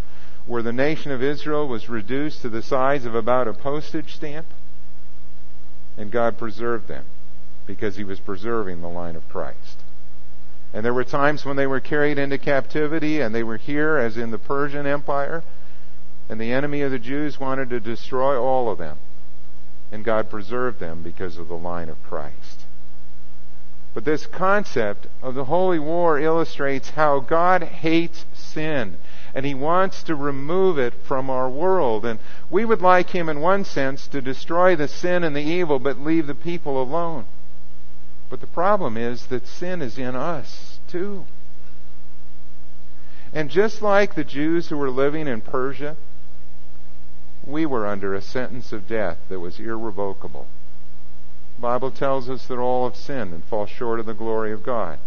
where 0.47 0.63
the 0.63 0.73
nation 0.73 1.13
of 1.13 1.23
Israel 1.23 1.69
was 1.69 1.91
reduced 1.91 2.41
to 2.41 2.49
the 2.49 2.63
size 2.63 3.05
of 3.05 3.15
about 3.15 3.47
a 3.47 3.53
postage 3.53 4.15
stamp 4.15 4.47
and 5.99 6.11
God 6.11 6.39
preserved 6.39 6.89
them 6.89 7.05
because 7.67 7.97
he 7.97 8.05
was 8.05 8.21
preserving 8.21 8.81
the 8.81 8.89
line 8.89 9.17
of 9.17 9.29
Christ. 9.29 9.83
And 10.73 10.85
there 10.85 10.95
were 10.95 11.05
times 11.05 11.45
when 11.45 11.57
they 11.57 11.67
were 11.67 11.81
carried 11.81 12.19
into 12.19 12.39
captivity 12.39 13.21
and 13.21 13.35
they 13.35 13.43
were 13.43 13.57
here, 13.57 13.97
as 13.99 14.17
in 14.17 14.31
the 14.31 14.39
Persian 14.39 14.87
Empire, 14.87 15.43
and 16.29 16.41
the 16.41 16.53
enemy 16.53 16.83
of 16.83 16.91
the 16.91 16.99
Jews 16.99 17.41
wanted 17.41 17.69
to 17.71 17.81
destroy 17.81 18.41
all 18.41 18.71
of 18.71 18.79
them. 18.79 18.99
and 19.91 20.05
God 20.05 20.31
preserved 20.31 20.81
them 20.81 21.03
because 21.03 21.39
of 21.39 21.49
the 21.49 21.57
line 21.57 21.89
of 21.89 22.03
Christ. 22.03 22.67
But 23.95 24.05
this 24.05 24.27
concept 24.27 25.07
of 25.23 25.35
the 25.35 25.47
holy 25.47 25.79
war 25.79 26.21
illustrates 26.21 26.91
how 26.91 27.21
God 27.21 27.63
hates 27.63 28.25
sin 28.35 28.99
and 29.35 29.45
he 29.45 29.55
wants 29.55 30.03
to 30.05 30.15
remove 30.15 30.79
it 30.79 30.95
from 31.07 31.31
our 31.31 31.49
world. 31.49 32.05
And 32.05 32.19
we 32.51 32.65
would 32.65 32.81
like 32.81 33.11
him, 33.11 33.29
in 33.29 33.41
one 33.41 33.65
sense, 33.65 34.07
to 34.09 34.21
destroy 34.21 34.77
the 34.77 34.89
sin 34.89 35.25
and 35.25 35.35
the 35.35 35.43
evil, 35.43 35.79
but 35.79 36.01
leave 36.01 36.27
the 36.27 36.35
people 36.35 36.81
alone. 36.81 37.27
But 38.31 38.41
the 38.41 38.47
problem 38.47 38.97
is 38.97 39.27
that 39.27 39.47
sin 39.47 39.83
is 39.83 39.99
in 39.99 40.15
us, 40.15 40.79
too. 40.89 41.25
And 43.33 43.51
just 43.51 43.83
like 43.83 44.15
the 44.15 44.25
Jews 44.25 44.69
who 44.69 44.77
were 44.77 44.91
living 44.91 45.27
in 45.27 45.41
Persia, 45.41 45.97
we 47.47 47.67
were 47.67 47.87
under 47.87 48.15
a 48.15 48.23
sentence 48.23 48.73
of 48.73 48.89
death 48.89 49.19
that 49.29 49.41
was 49.41 49.59
irrevocable. 49.59 50.47
The 51.57 51.63
Bible 51.63 51.91
tells 51.91 52.29
us 52.29 52.47
that 52.47 52.59
all 52.59 52.89
have 52.89 52.97
sinned 52.97 53.33
and 53.33 53.45
fall 53.45 53.67
short 53.67 54.01
of 54.01 54.07
the 54.07 54.15
glory 54.15 54.53
of 54.53 54.63
God. 54.63 54.99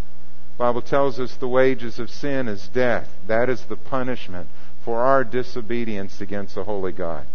Bible 0.57 0.81
tells 0.81 1.19
us 1.19 1.35
the 1.35 1.47
wages 1.47 1.97
of 1.99 2.09
sin 2.09 2.47
is 2.47 2.67
death. 2.67 3.09
That 3.27 3.49
is 3.49 3.63
the 3.65 3.75
punishment 3.77 4.47
for 4.83 5.01
our 5.01 5.23
disobedience 5.23 6.21
against 6.21 6.55
the 6.55 6.63
holy 6.63 6.91
God. 6.91 7.25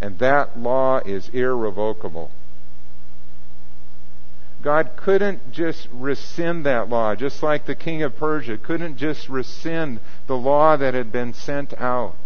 And 0.00 0.18
that 0.18 0.58
law 0.58 0.98
is 0.98 1.28
irrevocable. 1.30 2.30
God 4.62 4.92
couldn't 4.96 5.52
just 5.52 5.88
rescind 5.92 6.64
that 6.64 6.88
law, 6.88 7.14
just 7.14 7.42
like 7.42 7.66
the 7.66 7.74
king 7.74 8.02
of 8.02 8.16
Persia 8.16 8.56
couldn't 8.56 8.96
just 8.96 9.28
rescind 9.28 10.00
the 10.26 10.36
law 10.36 10.76
that 10.76 10.94
had 10.94 11.12
been 11.12 11.34
sent 11.34 11.78
out. 11.78 12.16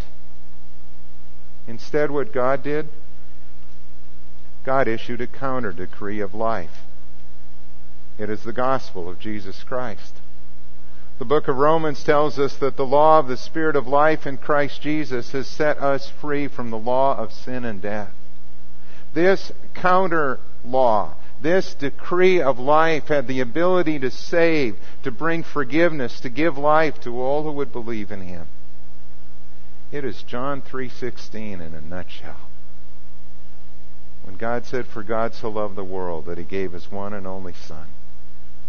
Instead, 1.66 2.12
what 2.12 2.32
God 2.32 2.62
did, 2.62 2.88
God 4.64 4.86
issued 4.86 5.20
a 5.20 5.26
counter 5.26 5.72
decree 5.72 6.20
of 6.20 6.32
life. 6.32 6.82
It 8.18 8.28
is 8.28 8.42
the 8.42 8.52
gospel 8.52 9.08
of 9.08 9.20
Jesus 9.20 9.62
Christ. 9.62 10.16
The 11.18 11.24
book 11.24 11.48
of 11.48 11.56
Romans 11.56 12.02
tells 12.04 12.38
us 12.38 12.56
that 12.56 12.76
the 12.76 12.86
law 12.86 13.18
of 13.18 13.28
the 13.28 13.36
Spirit 13.36 13.76
of 13.76 13.86
life 13.86 14.26
in 14.26 14.36
Christ 14.36 14.82
Jesus 14.82 15.32
has 15.32 15.46
set 15.46 15.78
us 15.78 16.10
free 16.20 16.48
from 16.48 16.70
the 16.70 16.78
law 16.78 17.16
of 17.16 17.32
sin 17.32 17.64
and 17.64 17.80
death. 17.80 18.12
This 19.14 19.52
counter 19.74 20.38
law 20.64 21.14
this 21.40 21.74
decree 21.74 22.40
of 22.40 22.58
life 22.58 23.08
had 23.08 23.28
the 23.28 23.40
ability 23.40 24.00
to 24.00 24.10
save, 24.10 24.76
to 25.04 25.10
bring 25.10 25.44
forgiveness, 25.44 26.20
to 26.20 26.28
give 26.28 26.58
life 26.58 27.00
to 27.02 27.20
all 27.20 27.44
who 27.44 27.52
would 27.52 27.72
believe 27.72 28.10
in 28.10 28.22
him. 28.22 28.46
It 29.92 30.04
is 30.04 30.22
John 30.24 30.60
3:16 30.62 31.60
in 31.60 31.74
a 31.74 31.80
nutshell. 31.80 32.48
When 34.24 34.36
God 34.36 34.66
said 34.66 34.86
for 34.86 35.02
God 35.02 35.34
so 35.34 35.48
loved 35.48 35.76
the 35.76 35.84
world 35.84 36.26
that 36.26 36.38
he 36.38 36.44
gave 36.44 36.72
his 36.72 36.90
one 36.90 37.14
and 37.14 37.26
only 37.26 37.52
son 37.52 37.86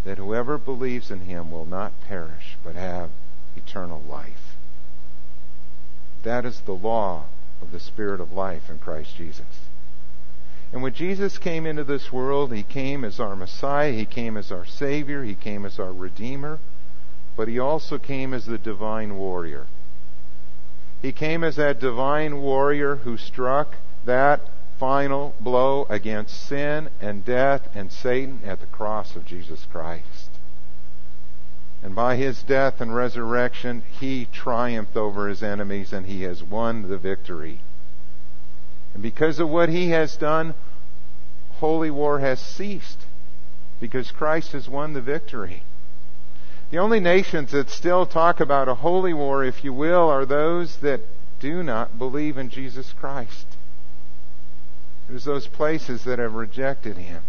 that 0.06 0.18
whoever 0.18 0.58
believes 0.58 1.12
in 1.12 1.22
him 1.22 1.52
will 1.52 1.66
not 1.66 1.92
perish 2.08 2.58
but 2.64 2.76
have 2.76 3.10
eternal 3.56 4.02
life. 4.10 4.56
That 6.24 6.46
is 6.46 6.62
the 6.62 6.74
law 6.74 7.26
of 7.62 7.72
the 7.72 7.80
spirit 7.80 8.22
of 8.22 8.32
life 8.32 8.70
in 8.70 8.80
Christ 8.80 9.16
Jesus. 9.18 9.68
And 10.72 10.84
when 10.84 10.94
Jesus 10.94 11.38
came 11.38 11.66
into 11.66 11.84
this 11.84 12.12
world, 12.12 12.54
he 12.54 12.64
came 12.64 13.04
as 13.04 13.20
our 13.20 13.36
Messiah, 13.36 13.92
he 13.92 14.06
came 14.06 14.38
as 14.38 14.52
our 14.52 14.66
Savior, 14.66 15.24
he 15.24 15.36
came 15.36 15.66
as 15.66 15.80
our 15.80 15.92
Redeemer, 15.92 16.60
but 17.36 17.48
he 17.48 17.58
also 17.58 17.98
came 17.98 18.34
as 18.34 18.46
the 18.46 18.58
divine 18.58 19.18
warrior. 19.18 19.66
He 21.02 21.12
came 21.12 21.44
as 21.44 21.56
that 21.56 21.80
divine 21.80 22.42
warrior 22.42 22.98
who 22.98 23.18
struck 23.18 23.76
that 24.06 24.42
final 24.80 25.36
blow 25.42 25.86
against 25.89 26.48
sin 26.48 26.89
and 27.02 27.26
death 27.26 27.70
and 27.76 27.92
Satan 27.92 28.39
at 28.46 28.62
the 28.62 28.65
cross 28.68 29.15
of 29.15 29.26
Jesus 29.26 29.68
Christ. 29.70 30.30
And 31.84 31.94
by 31.94 32.15
his 32.15 32.42
death 32.44 32.82
and 32.82 32.96
resurrection, 32.96 33.84
he 34.00 34.28
triumphed 34.32 34.96
over 34.96 35.28
his 35.28 35.44
enemies 35.44 35.94
and 35.94 36.06
he 36.06 36.24
has 36.24 36.42
won 36.42 36.89
the 36.89 36.98
victory. 36.98 37.60
And 38.94 39.04
because 39.04 39.39
of 39.39 39.50
what 39.50 39.70
he 39.70 39.89
has 39.89 40.15
done, 40.15 40.56
holy 41.60 41.92
war 41.92 42.20
has 42.20 42.39
ceased 42.39 43.06
because 43.80 44.12
Christ 44.12 44.54
has 44.54 44.68
won 44.68 44.94
the 44.94 45.02
victory. 45.02 45.63
The 46.72 46.78
only 46.78 47.00
nations 47.00 47.52
that 47.52 47.70
still 47.70 48.06
talk 48.06 48.39
about 48.39 48.68
a 48.68 48.76
holy 48.76 49.13
war, 49.13 49.44
if 49.44 49.63
you 49.63 49.74
will, 49.74 50.10
are 50.10 50.26
those 50.26 50.78
that 50.78 51.02
do 51.39 51.63
not 51.63 51.98
believe 51.98 52.38
in 52.38 52.50
Jesus 52.50 52.94
Christ. 52.94 53.46
It 55.10 55.15
is 55.15 55.26
those 55.26 55.48
places 55.48 56.04
that 56.04 56.19
have 56.19 56.36
rejected 56.36 56.98
Him. 56.98 57.24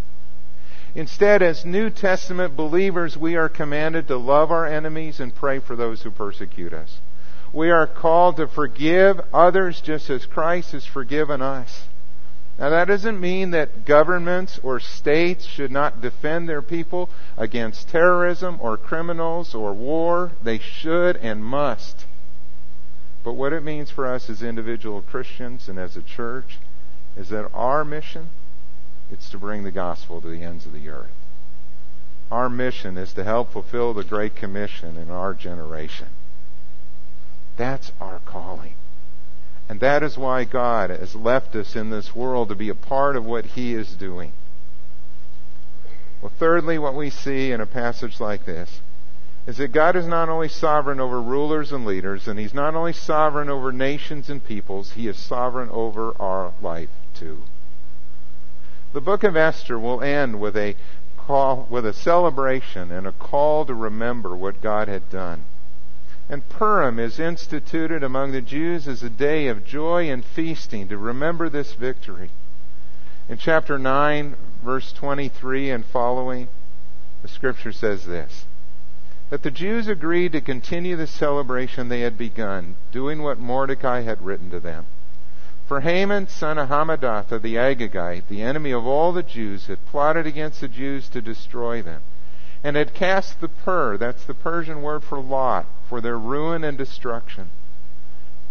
Instead, 0.95 1.43
as 1.43 1.65
New 1.65 1.89
Testament 1.89 2.57
believers, 2.57 3.17
we 3.17 3.37
are 3.37 3.49
commanded 3.49 4.09
to 4.09 4.17
love 4.17 4.51
our 4.51 4.67
enemies 4.67 5.19
and 5.21 5.35
pray 5.35 5.61
for 5.61 5.77
those 5.77 6.03
who 6.03 6.11
persecute 6.11 6.75
us. 6.75 6.99
We 7.53 7.71
are 7.71 7.87
called 7.87 8.37
to 8.37 8.49
forgive 8.49 9.21
others 9.33 9.81
just 9.81 10.11
as 10.11 10.27
Christ 10.27 10.73
has 10.73 10.85
forgiven 10.85 11.41
us. 11.41 11.85
Now, 12.59 12.69
that 12.71 12.89
doesn't 12.89 13.19
mean 13.19 13.53
that 13.53 13.87
governments 13.87 14.61
or 14.63 14.81
states 14.81 15.47
should 15.47 15.71
not 15.71 16.03
defend 16.03 16.49
their 16.49 16.61
people 16.61 17.09
against 17.39 17.89
terrorism 17.89 18.59
or 18.61 18.77
criminals 18.77 19.55
or 19.55 19.73
war. 19.73 20.33
They 20.43 20.59
should 20.59 21.17
and 21.17 21.43
must. 21.43 22.05
But 23.25 23.33
what 23.33 23.55
it 23.55 23.63
means 23.63 23.91
for 23.91 24.07
us 24.07 24.29
as 24.29 24.43
individual 24.43 25.01
Christians 25.01 25.69
and 25.69 25.79
as 25.79 25.97
a 25.97 26.03
church 26.03 26.59
is 27.21 27.29
that 27.29 27.51
our 27.53 27.85
mission 27.85 28.31
is 29.13 29.29
to 29.29 29.37
bring 29.37 29.63
the 29.63 29.71
gospel 29.71 30.23
to 30.23 30.29
the 30.29 30.43
ends 30.43 30.65
of 30.65 30.73
the 30.73 30.89
earth. 30.89 31.11
Our 32.31 32.49
mission 32.49 32.97
is 32.97 33.13
to 33.13 33.25
help 33.25 33.53
fulfill 33.53 33.93
the 33.93 34.05
Great 34.05 34.35
Commission 34.35 34.97
in 34.97 35.11
our 35.11 35.35
generation. 35.35 36.09
That's 37.59 37.93
our 38.01 38.21
calling. 38.25 38.73
And 39.69 39.81
that 39.81 40.03
is 40.03 40.17
why 40.17 40.45
God 40.45 40.89
has 40.89 41.15
left 41.15 41.55
us 41.55 41.77
in 41.77 41.91
this 41.91 42.15
world 42.15 42.49
to 42.49 42.55
be 42.55 42.71
a 42.71 42.75
part 42.75 43.17
of 43.17 43.27
what 43.27 43.45
He 43.45 43.75
is 43.75 43.95
doing. 43.97 44.33
Well, 46.23 46.33
thirdly, 46.39 46.79
what 46.79 46.95
we 46.95 47.11
see 47.11 47.53
in 47.53 47.61
a 47.61 47.67
passage 47.67 48.19
like 48.19 48.47
this 48.47 48.81
is 49.47 49.59
that 49.59 49.73
God 49.73 49.95
is 49.95 50.07
not 50.07 50.31
only 50.31 50.49
sovereign 50.49 51.01
over 51.01 51.21
rulers 51.21 51.71
and 51.71 51.85
leaders, 51.85 52.27
and 52.27 52.39
He's 52.39 52.55
not 52.55 52.75
only 52.75 52.95
sovereign 52.95 53.51
over 53.51 53.73
nations 53.73 54.31
and 54.31 54.43
peoples, 54.43 54.93
He 54.93 55.07
is 55.07 55.19
sovereign 55.19 55.69
over 55.69 56.15
our 56.19 56.55
life 56.63 56.89
too. 57.21 57.43
The 58.95 59.01
book 59.01 59.23
of 59.23 59.37
Esther 59.37 59.79
will 59.79 60.03
end 60.03 60.41
with 60.41 60.57
a 60.57 60.75
call, 61.19 61.67
with 61.71 61.87
a 61.87 61.93
celebration 61.93 62.91
and 62.91 63.07
a 63.07 63.13
call 63.13 63.67
to 63.67 63.75
remember 63.75 64.35
what 64.35 64.63
God 64.63 64.89
had 64.89 65.11
done. 65.11 65.45
And 66.29 66.49
Purim 66.49 66.99
is 66.99 67.21
instituted 67.21 68.03
among 68.03 68.33
the 68.33 68.41
Jews 68.41 68.89
as 68.89 69.03
a 69.03 69.11
day 69.11 69.49
of 69.49 69.67
joy 69.67 70.11
and 70.11 70.25
feasting 70.25 70.89
to 70.89 70.97
remember 70.97 71.49
this 71.49 71.75
victory. 71.75 72.31
In 73.29 73.37
chapter 73.37 73.79
9, 73.79 74.35
verse 74.65 74.93
23 74.93 75.71
and 75.71 75.85
following, 75.85 76.49
the 77.23 77.29
scripture 77.29 77.73
says 77.73 78.07
this 78.07 78.47
that 79.29 79.45
the 79.45 79.51
Jews 79.51 79.87
agreed 79.87 80.33
to 80.33 80.41
continue 80.41 80.97
the 80.97 81.07
celebration 81.07 81.89
they 81.89 82.01
had 82.01 82.19
begun, 82.19 82.75
doing 82.91 83.23
what 83.23 83.39
Mordecai 83.39 84.01
had 84.01 84.21
written 84.23 84.51
to 84.51 84.59
them. 84.59 84.87
For 85.71 85.83
Haman, 85.83 86.27
son 86.27 86.59
of 86.59 86.69
Hammedatha 86.69 87.39
the 87.39 87.55
Agagite, 87.55 88.27
the 88.27 88.43
enemy 88.43 88.73
of 88.73 88.85
all 88.89 89.13
the 89.13 89.23
Jews, 89.23 89.69
had 89.69 89.87
plotted 89.87 90.27
against 90.27 90.61
the 90.61 90.67
Jews 90.67 91.09
to 91.11 91.23
destroy 91.23 91.81
them 91.81 92.03
and 92.65 92.75
had 92.75 92.93
cast 92.93 93.41
the 93.41 93.47
pur, 93.47 93.97
that's 93.97 94.25
the 94.25 94.35
Persian 94.35 94.83
word 94.83 95.05
for 95.05 95.21
lot, 95.21 95.67
for 95.89 96.01
their 96.01 96.19
ruin 96.19 96.65
and 96.65 96.77
destruction. 96.77 97.51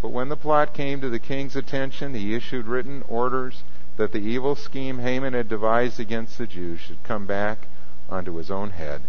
But 0.02 0.14
when 0.14 0.30
the 0.30 0.38
plot 0.38 0.74
came 0.74 1.02
to 1.02 1.10
the 1.10 1.20
king's 1.20 1.58
attention, 1.58 2.14
he 2.14 2.36
issued 2.36 2.68
written 2.68 3.04
orders 3.10 3.64
that 3.98 4.14
the 4.14 4.22
evil 4.22 4.56
scheme 4.56 5.00
Haman 5.00 5.34
had 5.34 5.50
devised 5.50 6.00
against 6.00 6.38
the 6.38 6.48
Jews 6.48 6.80
should 6.80 7.04
come 7.04 7.26
back 7.26 7.68
onto 8.10 8.36
his 8.36 8.50
own 8.50 8.70
head, 8.70 9.02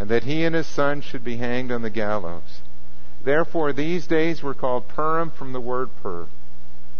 and 0.00 0.08
that 0.08 0.24
he 0.24 0.44
and 0.44 0.56
his 0.56 0.66
son 0.66 1.00
should 1.00 1.22
be 1.22 1.36
hanged 1.36 1.70
on 1.70 1.82
the 1.82 1.90
gallows. 1.90 2.62
Therefore, 3.22 3.72
these 3.72 4.08
days 4.08 4.42
were 4.42 4.52
called 4.52 4.88
Purim 4.88 5.30
from 5.30 5.52
the 5.52 5.60
word 5.60 5.90
pur, 6.02 6.26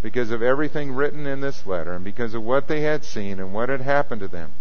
because 0.06 0.30
of 0.30 0.40
everything 0.40 0.92
written 0.92 1.26
in 1.26 1.40
this 1.40 1.66
letter, 1.66 1.92
and 1.92 2.04
because 2.04 2.32
of 2.32 2.40
what 2.40 2.68
they 2.68 2.82
had 2.82 3.02
seen 3.02 3.40
and 3.40 3.52
what 3.52 3.68
had 3.68 3.80
happened 3.80 4.20
to 4.20 4.28
them 4.28 4.52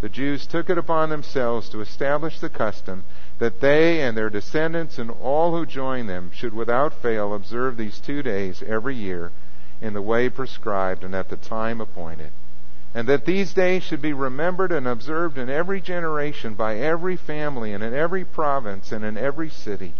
the 0.00 0.08
Jews 0.08 0.46
took 0.46 0.70
it 0.70 0.78
upon 0.78 1.10
themselves 1.10 1.68
to 1.68 1.80
establish 1.82 2.40
the 2.40 2.48
custom 2.48 3.04
that 3.38 3.60
they 3.60 4.00
and 4.00 4.16
their 4.16 4.30
descendants 4.30 4.98
and 4.98 5.10
all 5.10 5.54
who 5.54 5.66
join 5.66 6.06
them 6.08 6.30
should 6.34 6.54
without 6.54 6.92
fail 6.92 7.34
observe 7.34 7.76
these 7.76 8.00
two 8.00 8.20
days 8.20 8.64
every 8.66 8.96
year 8.96 9.30
in 9.80 9.92
the 9.92 10.02
way 10.02 10.28
prescribed 10.28 11.04
and 11.04 11.14
at 11.14 11.28
the 11.28 11.36
time 11.36 11.80
appointed. 11.80 12.32
And 12.94 13.06
that 13.08 13.26
these 13.26 13.52
days 13.52 13.84
should 13.84 14.02
be 14.02 14.12
remembered 14.12 14.72
and 14.72 14.88
observed 14.88 15.38
in 15.38 15.48
every 15.48 15.80
generation 15.80 16.54
by 16.54 16.78
every 16.78 17.16
family 17.16 17.74
and 17.74 17.84
in 17.84 17.94
every 17.94 18.24
province 18.24 18.90
and 18.90 19.04
in 19.04 19.18
every 19.18 19.50
city. 19.50 19.92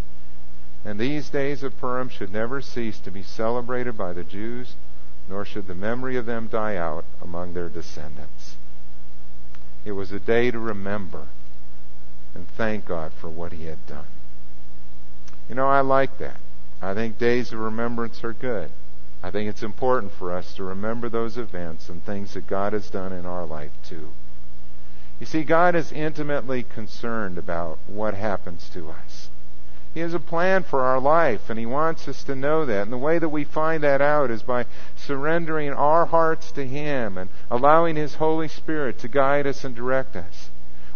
And 0.84 0.98
these 0.98 1.30
days 1.30 1.62
of 1.62 1.78
Purim 1.78 2.08
should 2.08 2.32
never 2.32 2.60
cease 2.60 2.98
to 3.00 3.10
be 3.10 3.22
celebrated 3.22 3.96
by 3.96 4.12
the 4.12 4.24
Jews 4.24 4.74
nor 5.28 5.44
should 5.44 5.66
the 5.66 5.74
memory 5.74 6.16
of 6.16 6.26
them 6.26 6.48
die 6.48 6.76
out 6.76 7.04
among 7.20 7.54
their 7.54 7.68
descendants. 7.68 8.56
It 9.84 9.92
was 9.92 10.12
a 10.12 10.20
day 10.20 10.50
to 10.50 10.58
remember 10.58 11.28
and 12.34 12.48
thank 12.48 12.86
God 12.86 13.12
for 13.12 13.28
what 13.28 13.52
He 13.52 13.66
had 13.66 13.86
done. 13.86 14.06
You 15.48 15.54
know, 15.54 15.68
I 15.68 15.80
like 15.80 16.18
that. 16.18 16.38
I 16.80 16.94
think 16.94 17.18
days 17.18 17.52
of 17.52 17.58
remembrance 17.58 18.24
are 18.24 18.32
good. 18.32 18.70
I 19.22 19.30
think 19.30 19.48
it's 19.48 19.62
important 19.62 20.12
for 20.12 20.32
us 20.32 20.54
to 20.54 20.64
remember 20.64 21.08
those 21.08 21.36
events 21.36 21.88
and 21.88 22.04
things 22.04 22.34
that 22.34 22.46
God 22.46 22.72
has 22.72 22.90
done 22.90 23.12
in 23.12 23.26
our 23.26 23.46
life 23.46 23.72
too. 23.86 24.08
You 25.20 25.26
see, 25.26 25.44
God 25.44 25.76
is 25.76 25.92
intimately 25.92 26.64
concerned 26.64 27.38
about 27.38 27.78
what 27.86 28.14
happens 28.14 28.68
to 28.74 28.90
us. 28.90 29.28
He 29.94 30.00
has 30.00 30.14
a 30.14 30.20
plan 30.20 30.62
for 30.62 30.80
our 30.80 30.98
life, 30.98 31.50
and 31.50 31.58
He 31.58 31.66
wants 31.66 32.08
us 32.08 32.24
to 32.24 32.34
know 32.34 32.64
that. 32.64 32.84
And 32.84 32.92
the 32.92 32.96
way 32.96 33.18
that 33.18 33.28
we 33.28 33.44
find 33.44 33.82
that 33.82 34.00
out 34.00 34.30
is 34.30 34.42
by 34.42 34.64
surrendering 34.96 35.70
our 35.70 36.06
hearts 36.06 36.50
to 36.52 36.66
Him 36.66 37.18
and 37.18 37.28
allowing 37.50 37.96
His 37.96 38.14
Holy 38.14 38.48
Spirit 38.48 38.98
to 39.00 39.08
guide 39.08 39.46
us 39.46 39.64
and 39.64 39.74
direct 39.74 40.16
us. 40.16 40.48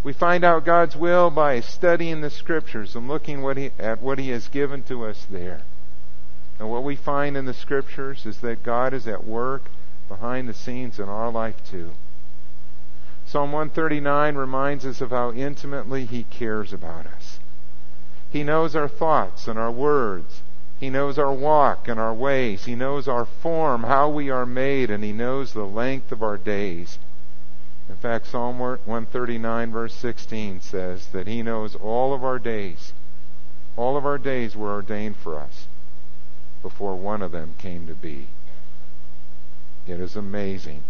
We 0.03 0.15
find 0.15 0.45
out 0.45 0.65
God's 0.65 0.97
will 0.97 1.31
by 1.31 1.61
studying 1.61 2.23
the 2.23 2.31
Scriptures 2.31 2.97
and 2.97 3.07
looking 3.07 3.43
what 3.43 3.59
he, 3.59 3.71
at 3.79 4.01
what 4.01 4.19
He 4.19 4.31
has 4.31 4.49
given 4.49 4.83
to 4.85 5.05
us 5.05 5.27
there. 5.31 5.61
And 6.59 6.71
what 6.71 6.85
we 6.85 6.97
find 6.97 7.37
in 7.37 7.45
the 7.45 7.53
Scriptures 7.53 8.25
is 8.25 8.39
that 8.39 8.63
God 8.63 8.95
is 8.95 9.07
at 9.07 9.27
work 9.27 9.65
behind 10.09 10.49
the 10.49 10.55
scenes 10.55 10.99
in 10.99 11.09
our 11.09 11.31
life 11.31 11.63
too. 11.69 11.93
Psalm 13.27 13.53
139 13.53 14.37
reminds 14.37 14.87
us 14.87 15.03
of 15.03 15.11
how 15.11 15.33
intimately 15.33 16.07
He 16.07 16.23
cares 16.23 16.73
about 16.73 17.07
us. 17.07 17.41
He 18.37 18.45
knows 18.45 18.77
our 18.77 18.87
thoughts 18.87 19.49
and 19.49 19.59
our 19.59 19.71
words. 19.71 20.43
He 20.79 20.91
knows 20.91 21.19
our 21.19 21.33
walk 21.33 21.89
and 21.89 21.99
our 21.99 22.13
ways. 22.13 22.67
He 22.67 22.75
knows 22.75 23.09
our 23.09 23.25
form, 23.25 23.85
how 23.85 24.11
we 24.11 24.29
are 24.29 24.45
made, 24.45 24.91
and 24.91 25.03
He 25.03 25.11
knows 25.11 25.55
the 25.55 25.65
length 25.65 26.13
of 26.13 26.23
our 26.23 26.37
days. 26.37 26.99
In 27.89 27.97
fact, 27.97 28.27
Psalm 28.27 28.59
139, 28.59 29.73
verse 29.73 29.95
16 29.95 30.61
says 30.61 31.07
that 31.15 31.27
He 31.27 31.43
knows 31.43 31.77
all 31.77 32.13
of 32.13 32.23
our 32.23 32.39
days. 32.39 32.93
All 33.75 33.97
of 33.97 34.05
our 34.05 34.19
days 34.19 34.55
were 34.55 34.71
ordained 34.71 35.17
for 35.17 35.39
us 35.39 35.67
before 36.61 36.95
one 36.95 37.23
of 37.23 37.33
them 37.33 37.55
came 37.57 37.87
to 37.87 37.95
be. 37.95 38.27
It 39.87 39.99
is 39.99 40.15
amazing 40.15 40.83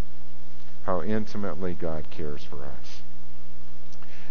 how 0.84 1.00
intimately 1.00 1.74
God 1.74 2.10
cares 2.10 2.42
for 2.42 2.64
us. 2.64 3.02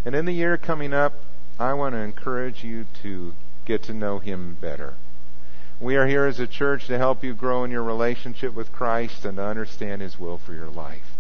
And 0.04 0.14
in 0.16 0.26
the 0.26 0.34
year 0.34 0.58
coming 0.58 0.94
up, 0.94 1.14
I 1.58 1.74
want 1.74 1.94
to 1.94 2.00
encourage 2.00 2.64
you 2.64 2.86
to 3.02 3.34
get 3.66 3.84
to 3.84 3.94
know 3.94 4.20
Him 4.20 4.58
better. 4.60 4.96
We 5.80 5.96
are 5.96 6.08
here 6.08 6.26
as 6.26 6.40
a 6.40 6.48
church 6.48 6.88
to 6.88 6.98
help 6.98 7.24
you 7.24 7.34
grow 7.34 7.64
in 7.64 7.72
your 7.72 7.84
relationship 7.84 8.54
with 8.54 8.74
Christ 8.74 9.24
and 9.24 9.38
to 9.38 9.44
understand 9.44 10.02
His 10.02 10.20
will 10.20 10.38
for 10.38 10.54
your 10.54 10.70
life. 10.70 11.16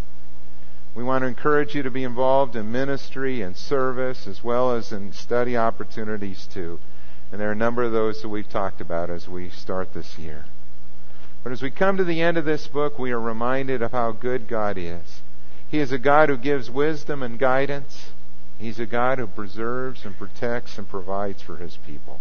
We 0.94 1.04
want 1.04 1.24
to 1.24 1.28
encourage 1.28 1.76
you 1.76 1.84
to 1.84 1.92
be 1.92 2.04
involved 2.04 2.56
in 2.56 2.72
ministry 2.72 3.42
and 3.42 3.56
service 3.56 4.28
as 4.28 4.44
well 4.44 4.72
as 4.72 4.92
in 4.92 5.14
study 5.14 5.58
opportunities 5.58 6.48
too. 6.48 6.80
And 7.32 7.40
there 7.40 7.50
are 7.50 7.54
a 7.54 7.56
number 7.56 7.84
of 7.84 7.92
those 7.92 8.22
that 8.22 8.30
we've 8.30 8.50
talked 8.50 8.80
about 8.80 9.10
as 9.10 9.28
we 9.28 9.50
start 9.50 9.94
this 9.94 10.18
year. 10.18 10.46
But 11.44 11.52
as 11.52 11.62
we 11.62 11.70
come 11.70 11.98
to 11.98 12.04
the 12.04 12.22
end 12.22 12.38
of 12.38 12.46
this 12.46 12.68
book, 12.68 12.98
we 12.98 13.12
are 13.12 13.20
reminded 13.20 13.82
of 13.82 13.92
how 13.92 14.12
good 14.12 14.48
God 14.48 14.78
is. 14.78 15.22
He 15.70 15.80
is 15.80 15.92
a 15.92 15.98
God 15.98 16.30
who 16.30 16.38
gives 16.38 16.70
wisdom 16.70 17.24
and 17.24 17.38
guidance. 17.38 18.12
He's 18.58 18.80
a 18.80 18.86
God 18.86 19.20
who 19.20 19.28
preserves 19.28 20.06
and 20.06 20.18
protects 20.18 20.78
and 20.78 20.88
provides 20.88 21.42
for 21.42 21.58
his 21.58 21.78
people. 21.86 22.20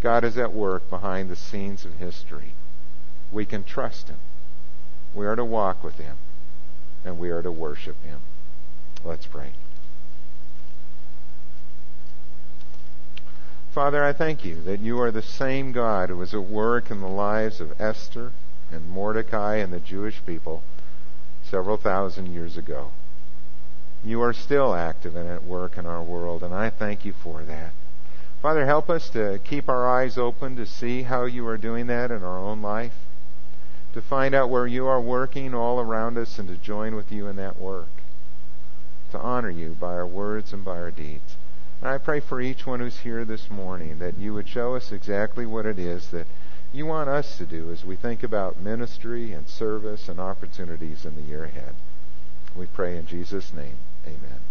God 0.00 0.24
is 0.24 0.38
at 0.38 0.52
work 0.52 0.88
behind 0.88 1.28
the 1.28 1.36
scenes 1.36 1.84
of 1.84 1.98
history. 1.98 2.54
We 3.30 3.44
can 3.44 3.64
trust 3.64 4.08
him. 4.08 4.18
We 5.14 5.26
are 5.26 5.36
to 5.36 5.44
walk 5.44 5.82
with 5.84 5.98
him. 5.98 6.16
And 7.04 7.18
we 7.18 7.30
are 7.30 7.42
to 7.42 7.52
worship 7.52 8.02
him. 8.04 8.20
Let's 9.04 9.26
pray. 9.26 9.52
Father, 13.72 14.02
I 14.02 14.14
thank 14.14 14.44
you 14.44 14.62
that 14.62 14.80
you 14.80 14.98
are 15.00 15.10
the 15.10 15.20
same 15.20 15.72
God 15.72 16.08
who 16.08 16.16
was 16.16 16.32
at 16.32 16.42
work 16.42 16.90
in 16.90 17.00
the 17.02 17.08
lives 17.08 17.60
of 17.60 17.78
Esther 17.78 18.32
and 18.72 18.88
Mordecai 18.88 19.56
and 19.56 19.70
the 19.72 19.80
Jewish 19.80 20.24
people 20.24 20.62
several 21.44 21.76
thousand 21.76 22.32
years 22.32 22.56
ago. 22.56 22.90
You 24.04 24.22
are 24.22 24.32
still 24.32 24.74
active 24.74 25.16
and 25.16 25.28
at 25.28 25.44
work 25.44 25.76
in 25.76 25.86
our 25.86 26.02
world, 26.02 26.42
and 26.42 26.54
I 26.54 26.70
thank 26.70 27.04
you 27.04 27.12
for 27.12 27.42
that. 27.42 27.72
Father, 28.42 28.66
help 28.66 28.88
us 28.88 29.10
to 29.10 29.40
keep 29.42 29.68
our 29.68 29.88
eyes 29.88 30.16
open 30.16 30.56
to 30.56 30.66
see 30.66 31.02
how 31.02 31.24
you 31.24 31.46
are 31.48 31.58
doing 31.58 31.86
that 31.88 32.10
in 32.10 32.22
our 32.22 32.38
own 32.38 32.62
life, 32.62 32.94
to 33.94 34.02
find 34.02 34.34
out 34.34 34.50
where 34.50 34.66
you 34.66 34.86
are 34.86 35.00
working 35.00 35.54
all 35.54 35.80
around 35.80 36.18
us 36.18 36.38
and 36.38 36.48
to 36.48 36.56
join 36.56 36.94
with 36.94 37.10
you 37.10 37.26
in 37.26 37.36
that 37.36 37.58
work, 37.58 37.88
to 39.10 39.18
honor 39.18 39.50
you 39.50 39.70
by 39.80 39.94
our 39.94 40.06
words 40.06 40.52
and 40.52 40.64
by 40.64 40.76
our 40.76 40.90
deeds. 40.90 41.36
And 41.80 41.90
I 41.90 41.98
pray 41.98 42.20
for 42.20 42.40
each 42.40 42.66
one 42.66 42.80
who's 42.80 43.00
here 43.00 43.24
this 43.24 43.50
morning 43.50 43.98
that 43.98 44.18
you 44.18 44.34
would 44.34 44.48
show 44.48 44.74
us 44.76 44.92
exactly 44.92 45.46
what 45.46 45.66
it 45.66 45.78
is 45.78 46.08
that 46.08 46.26
you 46.72 46.86
want 46.86 47.08
us 47.08 47.38
to 47.38 47.46
do 47.46 47.70
as 47.70 47.84
we 47.84 47.96
think 47.96 48.22
about 48.22 48.60
ministry 48.60 49.32
and 49.32 49.48
service 49.48 50.08
and 50.08 50.20
opportunities 50.20 51.04
in 51.04 51.14
the 51.14 51.22
year 51.22 51.44
ahead. 51.44 51.74
We 52.54 52.66
pray 52.66 52.96
in 52.96 53.06
Jesus' 53.06 53.52
name. 53.52 53.76
Amen. 54.06 54.45